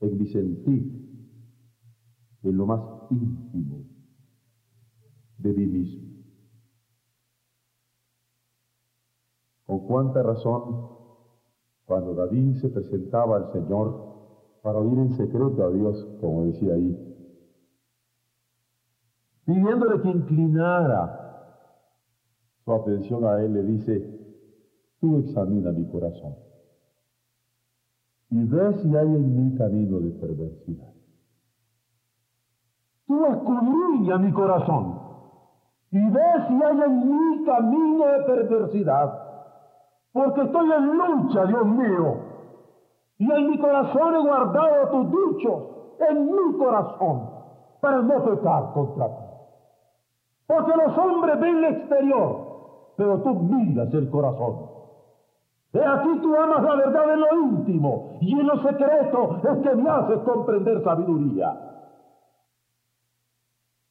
en 0.00 0.18
mi 0.18 0.26
sentir, 0.26 1.40
en 2.42 2.56
lo 2.58 2.66
más 2.66 2.82
íntimo 3.10 3.95
de 5.46 5.52
mí 5.52 5.66
mismo. 5.66 6.06
Con 9.66 9.86
cuánta 9.86 10.22
razón, 10.22 10.88
cuando 11.84 12.14
David 12.14 12.56
se 12.60 12.68
presentaba 12.68 13.36
al 13.36 13.52
Señor 13.52 14.16
para 14.62 14.78
oír 14.78 14.98
en 14.98 15.16
secreto 15.16 15.64
a 15.64 15.70
Dios, 15.70 16.04
como 16.20 16.44
decía 16.44 16.74
ahí, 16.74 17.02
pidiéndole 19.44 20.00
que 20.02 20.08
inclinara 20.08 21.22
su 22.64 22.72
atención 22.72 23.24
a 23.24 23.40
Él, 23.42 23.52
le 23.52 23.62
dice, 23.62 24.16
tú 25.00 25.18
examina 25.18 25.70
mi 25.70 25.86
corazón 25.86 26.34
y 28.30 28.44
ve 28.44 28.74
si 28.82 28.96
hay 28.96 29.06
en 29.06 29.36
mí 29.36 29.56
camino 29.56 30.00
de 30.00 30.10
perversidad. 30.10 30.92
Tú 33.06 33.24
escudriña 33.24 34.18
mi 34.18 34.32
corazón 34.32 34.95
y 35.90 36.10
ve 36.10 36.22
si 36.48 36.62
hay 36.62 36.80
en 36.80 37.08
mí 37.08 37.44
camino 37.44 38.06
de 38.06 38.22
perversidad, 38.24 39.22
porque 40.12 40.42
estoy 40.42 40.72
en 40.72 40.98
lucha, 40.98 41.44
Dios 41.44 41.66
mío, 41.66 42.16
y 43.18 43.30
en 43.30 43.50
mi 43.50 43.58
corazón 43.58 44.14
he 44.14 44.20
guardado 44.20 44.88
tus 44.90 45.10
dichos. 45.10 45.62
en 45.98 46.26
mi 46.26 46.58
corazón 46.58 47.30
para 47.80 48.02
no 48.02 48.22
pecar 48.22 48.72
contra 48.74 49.06
ti. 49.06 49.24
Porque 50.46 50.72
los 50.76 50.98
hombres 50.98 51.40
ven 51.40 51.56
el 51.56 51.64
exterior, 51.64 52.92
pero 52.96 53.22
tú 53.22 53.34
miras 53.34 53.92
el 53.94 54.10
corazón. 54.10 54.76
De 55.72 55.84
aquí 55.84 56.18
tú 56.22 56.36
amas 56.36 56.62
la 56.62 56.74
verdad 56.76 57.12
en 57.12 57.20
lo 57.20 57.42
íntimo 57.44 58.18
y 58.20 58.38
en 58.38 58.46
lo 58.46 58.62
secreto 58.62 59.40
es 59.42 59.58
que 59.62 59.74
me 59.74 59.90
haces 59.90 60.18
comprender 60.20 60.82
sabiduría. 60.84 61.75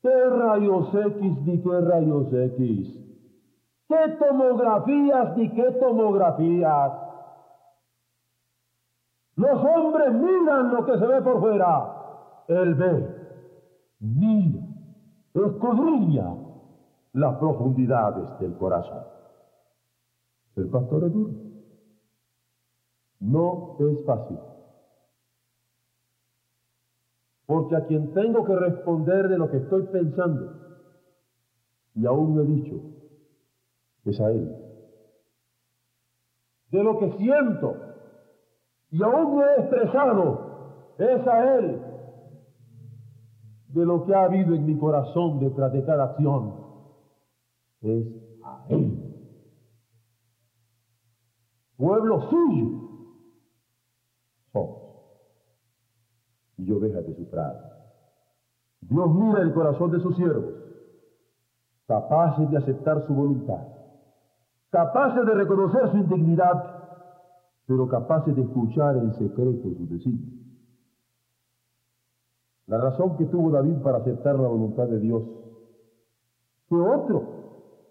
¿Qué 0.06 0.30
rayos 0.30 0.94
X 0.94 1.42
ni 1.48 1.64
qué 1.64 1.82
rayos 1.82 2.32
X? 2.32 2.96
¿Qué 3.88 4.18
tomografías 4.20 5.36
ni 5.36 5.50
qué 5.50 5.72
tomografías? 5.80 6.92
Los 9.36 9.64
hombres 9.64 10.14
miran 10.14 10.76
lo 10.76 10.86
que 10.86 11.00
se 11.00 11.08
ve 11.08 11.24
por 11.24 11.40
fuera. 11.40 12.44
Él 12.50 12.76
ve, 12.76 13.16
mira, 14.00 14.62
escudriña 15.34 16.36
las 17.14 17.38
profundidades 17.38 18.40
del 18.40 18.56
corazón. 18.60 19.06
El 20.56 20.70
pastor 20.70 21.06
es 21.06 21.14
duro. 21.14 21.34
No 23.22 23.76
es 23.80 24.06
fácil. 24.06 24.38
Porque 27.46 27.76
a 27.76 27.86
quien 27.86 28.14
tengo 28.14 28.46
que 28.46 28.56
responder 28.56 29.28
de 29.28 29.38
lo 29.38 29.52
que 29.52 29.58
estoy 29.58 29.84
pensando, 29.84 30.52
y 31.94 32.06
aún 32.06 32.36
no 32.36 32.42
he 32.42 32.46
dicho, 32.46 32.76
es 34.06 34.20
a 34.20 34.32
Él. 34.32 34.56
De 36.72 36.84
lo 36.84 37.00
que 37.00 37.12
siento, 37.18 37.76
y 38.92 39.04
aún 39.04 39.36
no 39.36 39.46
he 39.46 39.60
expresado, 39.62 40.96
es 40.98 41.28
a 41.28 41.58
Él. 41.58 41.82
De 43.70 43.86
lo 43.86 44.06
que 44.06 44.14
ha 44.14 44.24
habido 44.24 44.56
en 44.56 44.66
mi 44.66 44.78
corazón 44.78 45.40
detrás 45.40 45.72
de 45.74 45.84
cada 45.86 46.06
acción, 46.06 46.56
es 47.82 48.08
a 48.44 48.66
Él. 48.70 49.06
Pueblo 51.78 52.30
suyo 52.30 52.86
somos. 54.54 54.86
Y 56.58 56.72
ovejas 56.72 57.05
de 57.05 57.05
su. 57.16 57.72
Dios 58.82 59.16
mira 59.16 59.42
el 59.42 59.54
corazón 59.54 59.92
de 59.92 60.00
sus 60.00 60.16
siervos, 60.16 60.54
capaces 61.88 62.50
de 62.50 62.58
aceptar 62.58 63.06
su 63.08 63.14
voluntad, 63.14 63.68
capaces 64.70 65.26
de 65.26 65.34
reconocer 65.34 65.92
su 65.92 65.98
indignidad, 65.98 66.76
pero 67.66 67.88
capaces 67.88 68.36
de 68.36 68.44
escuchar 68.44 68.98
en 68.98 69.14
secreto 69.14 69.70
su 69.70 69.90
designios. 69.90 70.36
La 72.68 72.80
razón 72.80 73.18
que 73.18 73.26
tuvo 73.26 73.52
David 73.52 73.78
para 73.84 74.00
aceptar 74.00 74.36
la 74.40 74.48
voluntad 74.48 74.88
de 74.88 75.00
Dios 75.00 75.24
fue 76.68 76.82
otro 76.82 77.46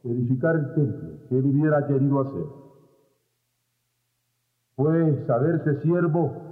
edificar 0.04 0.56
el 0.56 0.74
templo 0.74 1.10
que 1.28 1.38
él 1.38 1.46
hubiera 1.46 1.87
querido 1.87 2.20
hacer. 2.20 2.44
Fue 4.76 5.24
saberse 5.26 5.80
siervo 5.82 6.43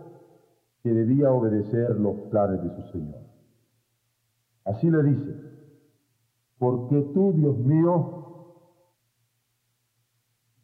que 0.83 0.91
debía 0.91 1.31
obedecer 1.31 1.99
los 1.99 2.15
planes 2.31 2.63
de 2.63 2.71
su 2.71 2.83
Señor. 2.93 3.21
Así 4.65 4.91
le 4.91 5.03
dice, 5.03 5.35
porque 6.59 7.03
tú, 7.15 7.33
Dios 7.33 7.57
mío, 7.59 8.23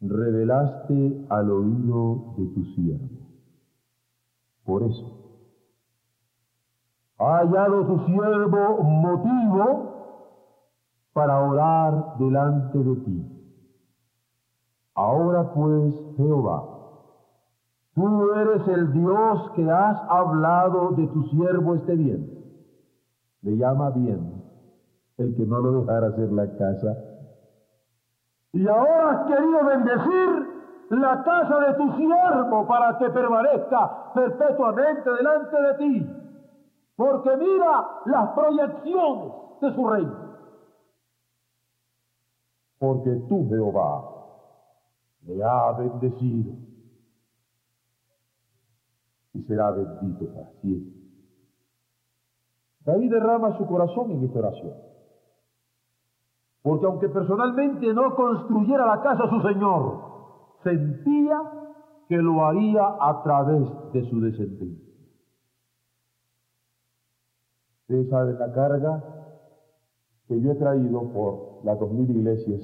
revelaste 0.01 1.25
al 1.29 1.49
oído 1.51 2.33
de 2.37 2.45
tu 2.53 2.63
siervo. 2.75 3.09
Por 4.65 4.83
eso, 4.83 5.19
ha 7.17 7.39
hallado 7.39 7.85
tu 7.85 8.05
siervo 8.05 8.83
motivo 8.83 9.89
para 11.13 11.39
orar 11.41 12.17
delante 12.17 12.77
de 12.77 12.95
ti. 12.97 13.35
Ahora 14.95 15.53
pues, 15.53 15.93
Jehová, 16.15 16.78
tú 17.99 18.33
eres 18.33 18.67
el 18.67 18.93
Dios 18.93 19.51
que 19.55 19.69
has 19.69 19.97
hablado 20.09 20.91
de 20.91 21.07
tu 21.07 21.23
siervo 21.29 21.75
este 21.75 21.95
bien. 21.95 22.29
Le 23.41 23.57
llama 23.57 23.89
bien 23.91 24.41
el 25.17 25.35
que 25.35 25.45
no 25.45 25.59
lo 25.59 25.81
dejara 25.81 26.07
hacer 26.07 26.31
la 26.31 26.47
casa. 26.57 26.97
Y 28.53 28.67
ahora 28.67 29.11
has 29.11 29.27
querido 29.27 29.65
bendecir 29.65 30.47
la 30.91 31.23
casa 31.23 31.59
de 31.59 31.73
tu 31.75 31.91
siervo 31.97 32.67
para 32.67 32.97
que 32.97 33.09
permanezca 33.09 34.13
perpetuamente 34.13 35.09
delante 35.09 35.61
de 35.61 35.73
ti. 35.75 36.15
Porque 36.95 37.37
mira 37.37 37.87
las 38.05 38.29
proyecciones 38.29 39.33
de 39.61 39.75
su 39.75 39.87
reino 39.89 40.29
porque 42.79 43.13
tú, 43.27 43.47
Jehová, 43.49 44.05
me 45.23 45.43
has 45.43 45.77
bendecido 45.77 46.53
y 49.33 49.41
será 49.43 49.71
bendito 49.71 50.33
para 50.33 50.51
siempre. 50.61 50.99
David 52.85 53.11
derrama 53.11 53.57
su 53.57 53.65
corazón 53.67 54.11
en 54.11 54.23
esta 54.23 54.39
oración. 54.39 54.73
Porque 56.61 56.85
aunque 56.85 57.09
personalmente 57.09 57.93
no 57.93 58.15
construyera 58.15 58.85
la 58.85 59.01
casa 59.01 59.23
a 59.23 59.29
su 59.29 59.41
Señor, 59.41 60.09
sentía 60.63 61.39
que 62.07 62.17
lo 62.17 62.43
haría 62.43 62.83
a 62.99 63.21
través 63.23 63.67
de 63.93 64.09
su 64.09 64.19
descendencia. 64.19 64.89
Ustedes 67.81 68.09
saben 68.09 68.39
la 68.39 68.51
carga 68.51 69.03
que 70.27 70.39
yo 70.41 70.51
he 70.51 70.55
traído 70.55 71.11
por 71.11 71.65
las 71.65 71.79
dos 71.79 71.91
mil 71.91 72.09
iglesias 72.09 72.61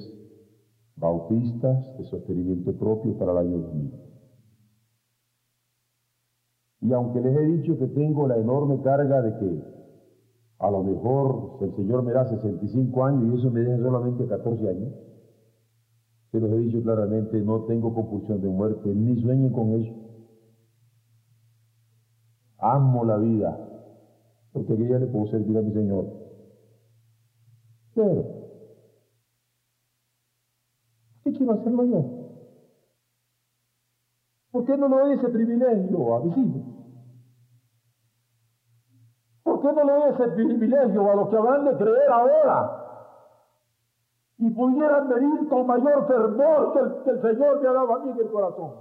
bautistas 0.96 1.98
de 1.98 2.04
sostenimiento 2.04 2.72
propio 2.78 3.16
para 3.18 3.32
el 3.32 3.38
año 3.38 3.58
2000. 3.58 4.15
Y 6.80 6.92
aunque 6.92 7.20
les 7.20 7.36
he 7.36 7.46
dicho 7.46 7.78
que 7.78 7.86
tengo 7.88 8.28
la 8.28 8.36
enorme 8.36 8.80
carga 8.82 9.22
de 9.22 9.36
que 9.38 9.76
a 10.58 10.70
lo 10.70 10.82
mejor 10.82 11.58
el 11.60 11.74
Señor 11.74 12.02
me 12.02 12.12
da 12.12 12.24
65 12.26 13.04
años 13.04 13.22
y 13.24 13.40
eso 13.40 13.50
me 13.50 13.60
deja 13.60 13.78
solamente 13.82 14.26
14 14.26 14.68
años, 14.68 14.92
se 16.32 16.40
los 16.40 16.50
he 16.52 16.58
dicho 16.58 16.82
claramente, 16.82 17.42
no 17.42 17.62
tengo 17.62 17.94
compulsión 17.94 18.40
de 18.40 18.48
muerte, 18.48 18.88
ni 18.94 19.20
sueño 19.20 19.52
con 19.52 19.72
eso. 19.72 19.92
Amo 22.58 23.04
la 23.04 23.16
vida, 23.18 23.58
porque 24.52 24.76
ya 24.76 24.98
le 24.98 25.06
puedo 25.06 25.26
servir 25.26 25.56
a 25.58 25.62
mi 25.62 25.72
Señor. 25.72 26.06
Pero, 27.94 28.24
¿qué 31.24 31.32
quiero 31.32 31.52
hacerlo 31.52 31.84
yo? 31.84 32.15
¿Por 34.56 34.64
qué 34.64 34.74
no 34.78 34.88
le 34.88 34.96
doy 34.96 35.12
ese 35.12 35.28
privilegio 35.28 36.16
a 36.16 36.20
mis 36.20 36.34
hijos? 36.38 36.62
¿Por 39.42 39.60
qué 39.60 39.70
no 39.70 39.84
le 39.84 39.92
doy 39.92 40.12
ese 40.14 40.28
privilegio 40.28 41.10
a 41.10 41.14
los 41.14 41.28
que 41.28 41.36
van 41.36 41.64
de 41.66 41.76
creer 41.76 42.10
ahora? 42.10 42.84
Y 44.38 44.48
pudieran 44.48 45.10
venir 45.10 45.46
con 45.50 45.66
mayor 45.66 46.06
fervor 46.06 46.72
que 46.72 47.10
el, 47.10 47.20
Señor 47.20 47.60
me 47.60 47.68
ha 47.68 47.72
dado 47.72 47.96
a 47.96 47.98
mí 47.98 48.12
en 48.12 48.18
el 48.18 48.30
corazón. 48.30 48.76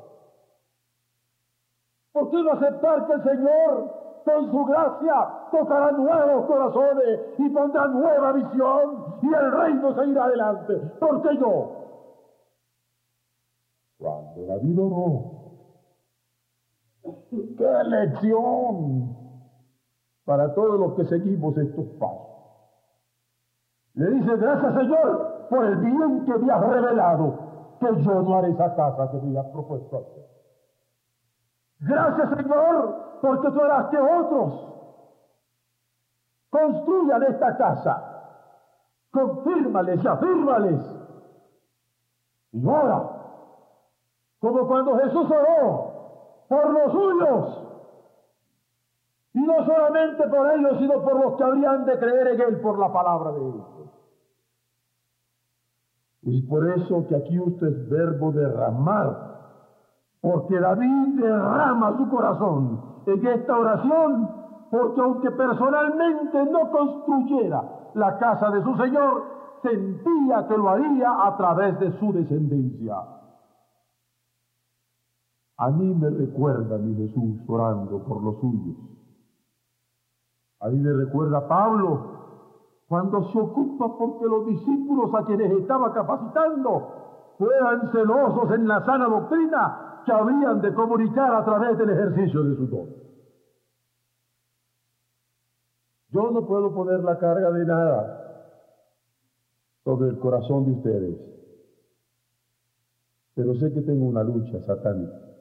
¿Por 2.13 2.31
qué 2.31 2.41
no 2.41 2.51
aceptar 2.53 3.07
que 3.07 3.13
el 3.13 3.23
Señor 3.23 4.05
con 4.23 4.51
su 4.51 4.65
gracia 4.65 5.29
tocará 5.51 5.91
nuevos 5.91 6.45
corazones 6.45 7.19
y 7.37 7.49
pondrá 7.49 7.87
nueva 7.87 8.31
visión 8.31 9.17
y 9.21 9.27
el 9.27 9.51
reino 9.51 9.93
seguirá 9.93 10.23
adelante. 10.23 10.77
¿Por 11.01 11.21
qué 11.21 11.37
yo? 11.37 11.71
Cuando 13.97 14.45
David 14.45 14.79
oró, 14.79 15.34
¡qué 17.29 17.83
lección 17.85 19.15
para 20.25 20.53
todos 20.53 20.79
los 20.79 20.93
que 20.95 21.05
seguimos 21.05 21.57
estos 21.57 21.85
pasos! 21.99 22.35
Le 23.93 24.11
dice, 24.11 24.35
gracias 24.35 24.73
Señor 24.75 25.47
por 25.49 25.65
el 25.65 25.77
bien 25.77 26.25
que 26.25 26.37
me 26.37 26.51
has 26.51 26.67
revelado, 26.67 27.77
que 27.79 28.03
yo 28.03 28.21
no 28.21 28.35
haré 28.35 28.51
esa 28.51 28.75
casa 28.75 29.11
que 29.11 29.17
me 29.17 29.39
has 29.39 29.45
propuesto. 29.47 30.05
Gracias 31.79 32.29
Señor 32.29 33.19
porque 33.21 33.51
tú 33.51 33.61
harás 33.61 33.89
que 33.89 33.97
otros 33.97 34.75
construyan 36.49 37.23
esta 37.23 37.57
casa. 37.57 38.11
Confírmales 39.11 40.03
y 40.03 40.07
afírmales. 40.07 40.81
Y 42.51 42.67
ahora, 42.67 43.09
como 44.39 44.67
cuando 44.67 44.97
Jesús 44.97 45.25
oró 45.31 45.84
por 46.47 46.69
los 46.69 46.91
suyos, 46.91 47.61
y 49.33 49.39
no 49.39 49.65
solamente 49.65 50.27
por 50.27 50.51
ellos, 50.51 50.77
sino 50.79 51.01
por 51.03 51.19
los 51.23 51.35
que 51.35 51.43
habrían 51.43 51.85
de 51.85 51.99
creer 51.99 52.27
en 52.27 52.41
Él 52.41 52.61
por 52.61 52.79
la 52.79 52.91
palabra 52.91 53.31
de 53.33 53.39
Dios. 53.39 53.65
Y 56.21 56.41
por 56.43 56.69
eso 56.69 57.05
que 57.07 57.15
aquí 57.15 57.39
usted 57.39 57.67
es 57.67 57.89
verbo 57.89 58.31
derramar, 58.31 59.35
porque 60.21 60.59
David 60.59 61.21
derrama 61.21 61.97
su 61.97 62.09
corazón 62.09 62.81
en 63.05 63.27
esta 63.27 63.57
oración 63.57 64.45
porque 64.71 65.01
aunque 65.01 65.31
personalmente 65.31 66.45
no 66.45 66.71
construyera 66.71 67.63
la 67.93 68.17
casa 68.17 68.49
de 68.51 68.63
su 68.63 68.75
Señor, 68.75 69.23
sentía 69.61 70.47
que 70.47 70.57
lo 70.57 70.69
haría 70.69 71.25
a 71.25 71.37
través 71.37 71.79
de 71.79 71.91
su 71.99 72.11
descendencia. 72.11 72.95
A 75.57 75.69
mí 75.69 75.93
me 75.93 76.09
recuerda 76.09 76.77
mi 76.77 76.95
Jesús 76.95 77.39
orando 77.47 78.03
por 78.03 78.21
los 78.21 78.39
suyos. 78.41 78.75
A 80.59 80.69
mí 80.69 80.79
me 80.79 80.91
recuerda 80.91 81.47
Pablo 81.47 82.15
cuando 82.87 83.23
se 83.31 83.39
ocupa 83.39 83.97
porque 83.97 84.25
los 84.25 84.47
discípulos 84.47 85.11
a 85.15 85.25
quienes 85.25 85.51
estaba 85.53 85.93
capacitando 85.93 87.35
fueran 87.37 87.91
celosos 87.91 88.51
en 88.51 88.67
la 88.67 88.83
sana 88.85 89.07
doctrina 89.07 90.01
que 90.05 90.11
habían 90.11 90.61
de 90.61 90.73
comunicar 90.73 91.33
a 91.33 91.45
través 91.45 91.77
del 91.77 91.89
ejercicio 91.89 92.43
de 92.43 92.55
su 92.55 92.67
don. 92.67 92.89
Yo 96.09 96.31
no 96.31 96.45
puedo 96.45 96.73
poner 96.73 97.03
la 97.03 97.17
carga 97.17 97.51
de 97.51 97.65
nada 97.65 98.21
sobre 99.83 100.09
el 100.09 100.19
corazón 100.19 100.65
de 100.65 100.71
ustedes, 100.71 101.17
pero 103.35 103.53
sé 103.55 103.73
que 103.73 103.81
tengo 103.81 104.05
una 104.05 104.23
lucha 104.23 104.61
satánica 104.61 105.34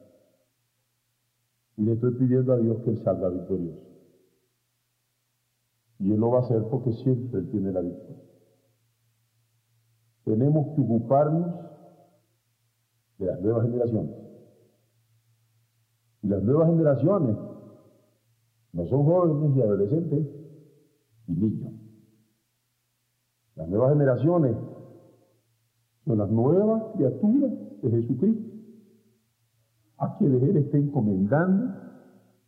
y 1.77 1.83
le 1.83 1.93
estoy 1.93 2.11
pidiendo 2.11 2.53
a 2.53 2.57
Dios 2.57 2.77
que 2.83 2.91
Él 2.91 3.03
salga 3.03 3.29
victorioso. 3.29 3.81
Y 5.99 6.11
Él 6.11 6.19
lo 6.19 6.31
va 6.31 6.39
a 6.39 6.41
hacer 6.41 6.63
porque 6.69 6.91
siempre 6.93 7.39
Él 7.39 7.49
tiene 7.51 7.71
la 7.71 7.81
victoria. 7.81 8.23
Tenemos 10.23 10.75
que 10.75 10.81
ocuparnos 10.81 11.53
de 13.17 13.25
las 13.25 13.41
nuevas 13.41 13.65
generaciones. 13.65 14.15
Y 16.21 16.27
las 16.27 16.43
nuevas 16.43 16.69
generaciones 16.69 17.37
no 18.73 18.85
son 18.87 19.05
jóvenes 19.05 19.55
y 19.55 19.61
adolescentes 19.61 20.27
y 21.27 21.31
niños. 21.33 21.73
Las 23.55 23.69
nuevas 23.69 23.93
generaciones 23.93 24.57
son 26.05 26.17
las 26.17 26.29
nuevas 26.29 26.83
criaturas 26.95 27.51
de 27.81 27.89
Jesucristo, 27.89 28.44
a 29.97 30.17
quienes 30.17 30.43
Él 30.43 30.57
está 30.57 30.77
encomendando 30.77 31.73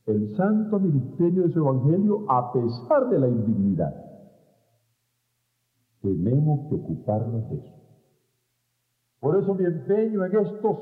el 0.05 0.35
santo 0.37 0.79
ministerio 0.79 1.43
de 1.43 1.53
su 1.53 1.59
evangelio 1.59 2.25
a 2.29 2.51
pesar 2.53 3.09
de 3.09 3.19
la 3.19 3.27
indignidad. 3.27 3.93
Tenemos 6.01 6.69
que 6.69 6.75
ocuparnos 6.75 7.49
de 7.49 7.57
eso. 7.57 7.73
Por 9.19 9.35
eso 9.37 9.53
mi 9.53 9.65
empeño 9.65 10.23
en 10.25 10.35
estos 10.37 10.77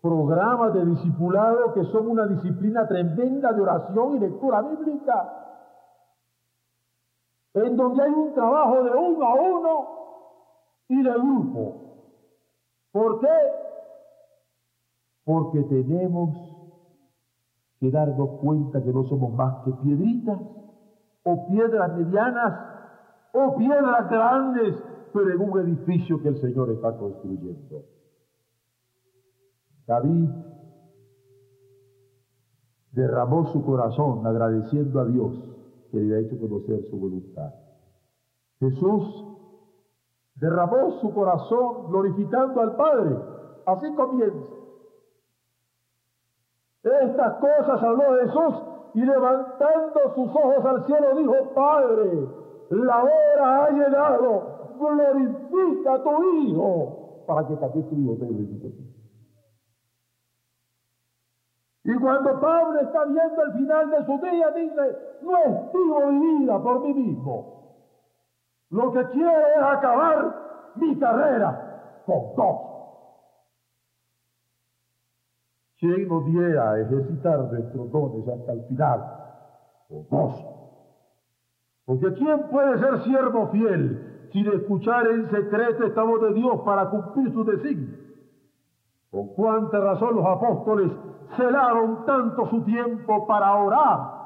programas 0.00 0.72
de 0.74 0.86
discipulado 0.86 1.74
que 1.74 1.84
son 1.84 2.08
una 2.08 2.26
disciplina 2.26 2.86
tremenda 2.86 3.52
de 3.52 3.60
oración 3.60 4.16
y 4.16 4.20
lectura 4.20 4.62
bíblica, 4.62 5.34
en 7.54 7.76
donde 7.76 8.02
hay 8.02 8.12
un 8.12 8.32
trabajo 8.32 8.84
de 8.84 8.90
uno 8.90 9.26
a 9.26 9.34
uno 9.34 9.88
y 10.88 11.02
de 11.02 11.12
grupo. 11.12 11.74
¿Por 12.92 13.20
qué? 13.20 13.67
Porque 15.28 15.62
tenemos 15.64 16.30
que 17.78 17.90
darnos 17.90 18.40
cuenta 18.40 18.82
que 18.82 18.90
no 18.90 19.04
somos 19.04 19.34
más 19.34 19.62
que 19.62 19.72
piedritas 19.72 20.40
o 21.22 21.46
piedras 21.48 21.98
medianas 21.98 22.58
o 23.34 23.54
piedras 23.58 24.08
grandes, 24.08 24.74
pero 25.12 25.30
en 25.30 25.40
un 25.42 25.58
edificio 25.60 26.22
que 26.22 26.28
el 26.28 26.38
Señor 26.38 26.70
está 26.70 26.96
construyendo. 26.96 27.84
David 29.86 30.30
derramó 32.92 33.52
su 33.52 33.62
corazón 33.66 34.26
agradeciendo 34.26 34.98
a 34.98 35.04
Dios 35.04 35.34
que 35.90 35.98
le 35.98 36.16
había 36.16 36.26
hecho 36.26 36.40
conocer 36.40 36.84
su 36.84 36.98
voluntad. 36.98 37.52
Jesús 38.60 39.26
derramó 40.36 40.90
su 41.02 41.12
corazón 41.12 41.90
glorificando 41.90 42.62
al 42.62 42.76
Padre. 42.76 43.14
Así 43.66 43.94
comienza. 43.94 44.57
Estas 46.82 47.34
cosas 47.34 47.82
habló 47.82 48.18
Jesús 48.20 48.54
y 48.94 49.00
levantando 49.00 50.14
sus 50.14 50.30
ojos 50.30 50.64
al 50.64 50.86
cielo 50.86 51.16
dijo, 51.16 51.54
Padre, 51.54 52.28
la 52.70 53.02
hora 53.02 53.64
ha 53.64 53.70
llegado, 53.70 54.76
glorifica 54.78 55.94
a 55.94 56.02
tu 56.02 56.24
Hijo, 56.34 57.24
para 57.26 57.46
que 57.46 57.56
también 57.56 57.88
tu 57.88 57.94
Hijo 57.96 58.16
te 58.18 58.26
glorifique. 58.26 58.98
Y 61.84 61.94
cuando 62.00 62.40
Pablo 62.40 62.80
está 62.80 63.04
viendo 63.04 63.42
el 63.42 63.52
final 63.52 63.90
de 63.90 64.04
su 64.04 64.18
día, 64.18 64.50
dice, 64.50 64.98
no 65.22 65.38
estimo 65.38 66.06
mi 66.12 66.38
vida 66.38 66.62
por 66.62 66.80
mí 66.80 66.94
mismo. 66.94 67.58
Lo 68.70 68.92
que 68.92 69.06
quiero 69.08 69.46
es 69.56 69.62
acabar 69.62 70.72
mi 70.76 70.98
carrera 70.98 72.02
con 72.04 72.34
dos 72.36 72.77
¿Quién 75.78 76.08
nos 76.08 76.24
diera 76.26 76.72
a 76.72 76.80
ejercitar 76.80 77.38
nuestros 77.52 77.92
dones 77.92 78.26
hasta 78.28 78.52
el 78.52 78.64
final? 78.64 79.00
Con 79.88 80.08
gozo. 80.08 80.58
Porque 81.84 82.12
¿quién 82.14 82.48
puede 82.50 82.78
ser 82.78 82.98
siervo 83.04 83.46
fiel 83.48 84.28
sin 84.32 84.46
escuchar 84.48 85.06
en 85.06 85.30
secreto 85.30 85.84
esta 85.84 86.02
voz 86.02 86.20
de 86.20 86.34
Dios 86.34 86.60
para 86.64 86.90
cumplir 86.90 87.32
su 87.32 87.44
designio? 87.44 87.96
Con 89.10 89.28
cuánta 89.28 89.80
razón 89.80 90.16
los 90.16 90.26
apóstoles 90.26 90.92
celaron 91.36 92.04
tanto 92.04 92.46
su 92.46 92.62
tiempo 92.64 93.26
para 93.26 93.54
orar 93.54 94.18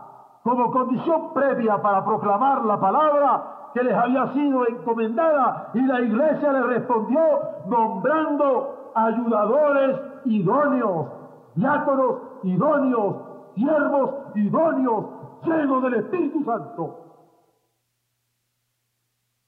como 0.43 0.73
condición 0.73 1.35
previa 1.35 1.81
para 1.83 2.05
proclamar 2.05 2.65
la 2.65 2.81
palabra 2.81 3.71
que 3.75 3.83
les 3.85 3.95
había 3.95 4.33
sido 4.33 4.67
encomendada 4.67 5.71
y 5.75 5.83
la 5.83 6.01
iglesia 6.01 6.53
le 6.53 6.63
respondió 6.63 7.21
nombrando 7.67 8.91
ayudadores 8.95 10.01
idóneos 10.25 11.22
diáconos 11.55 12.17
idóneos, 12.43 13.17
siervos 13.55 14.11
idóneos, 14.35 15.05
llenos 15.45 15.83
del 15.83 15.95
Espíritu 15.95 16.45
Santo. 16.45 16.99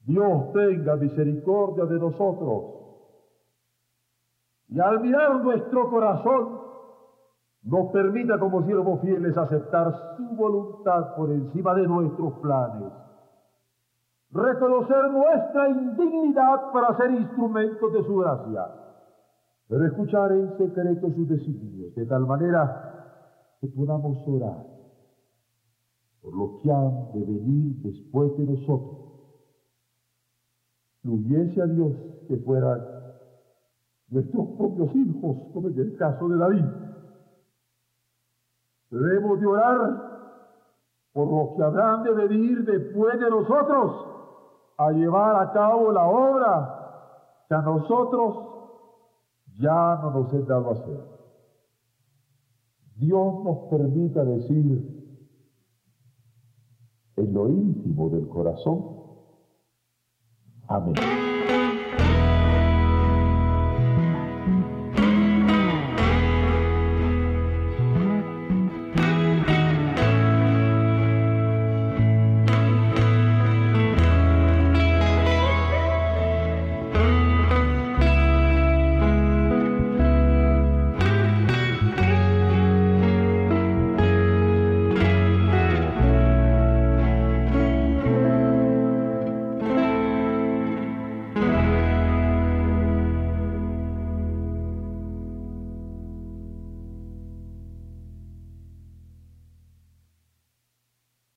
Dios 0.06 0.52
tenga 0.52 0.96
misericordia 0.96 1.84
de 1.86 1.98
nosotros. 1.98 2.64
Y 4.68 4.80
al 4.80 5.00
mirar 5.00 5.42
nuestro 5.42 5.88
corazón, 5.90 6.60
nos 7.62 7.90
permita 7.92 8.38
como 8.38 8.62
siervos 8.64 9.00
fieles 9.00 9.36
aceptar 9.36 9.94
su 10.16 10.36
voluntad 10.36 11.14
por 11.16 11.30
encima 11.30 11.74
de 11.74 11.86
nuestros 11.86 12.34
planes. 12.40 12.92
Reconocer 14.30 15.10
nuestra 15.10 15.68
indignidad 15.70 16.72
para 16.72 16.94
ser 16.96 17.12
instrumentos 17.12 17.92
de 17.92 18.02
su 18.02 18.16
gracia 18.16 18.84
pero 19.68 19.86
escuchar 19.86 20.32
en 20.32 20.56
secreto 20.58 21.10
sus 21.12 21.28
designios, 21.28 21.94
de 21.94 22.06
tal 22.06 22.26
manera 22.26 23.56
que 23.60 23.68
podamos 23.68 24.18
orar 24.28 24.66
por 26.22 26.34
los 26.34 26.62
que 26.62 26.70
han 26.70 27.12
de 27.12 27.20
venir 27.20 27.76
después 27.82 28.36
de 28.36 28.44
nosotros. 28.44 28.98
Si 31.02 31.08
hubiese 31.08 31.62
a 31.62 31.66
Dios 31.66 31.92
que 32.28 32.36
fueran 32.38 32.80
nuestros 34.08 34.46
propios 34.56 34.94
hijos, 34.94 35.36
como 35.52 35.68
en 35.68 35.78
el 35.78 35.96
caso 35.96 36.28
de 36.28 36.36
David. 36.36 36.64
Debemos 38.90 39.40
de 39.40 39.46
orar 39.46 40.14
por 41.12 41.28
los 41.28 41.56
que 41.56 41.62
habrán 41.62 42.02
de 42.04 42.12
venir 42.12 42.64
después 42.64 43.18
de 43.18 43.30
nosotros 43.30 44.06
a 44.76 44.90
llevar 44.92 45.36
a 45.36 45.52
cabo 45.52 45.92
la 45.92 46.06
obra 46.06 47.44
que 47.48 47.54
a 47.54 47.62
nosotros 47.62 48.43
ya 49.58 49.98
no 50.02 50.10
nos 50.10 50.32
es 50.32 50.46
dado 50.46 50.70
hacer. 50.70 51.00
Dios 52.96 53.44
nos 53.44 53.58
permita 53.70 54.24
decir 54.24 54.94
en 57.16 57.34
lo 57.34 57.48
íntimo 57.48 58.08
del 58.10 58.28
corazón, 58.28 58.84
amén. 60.68 60.94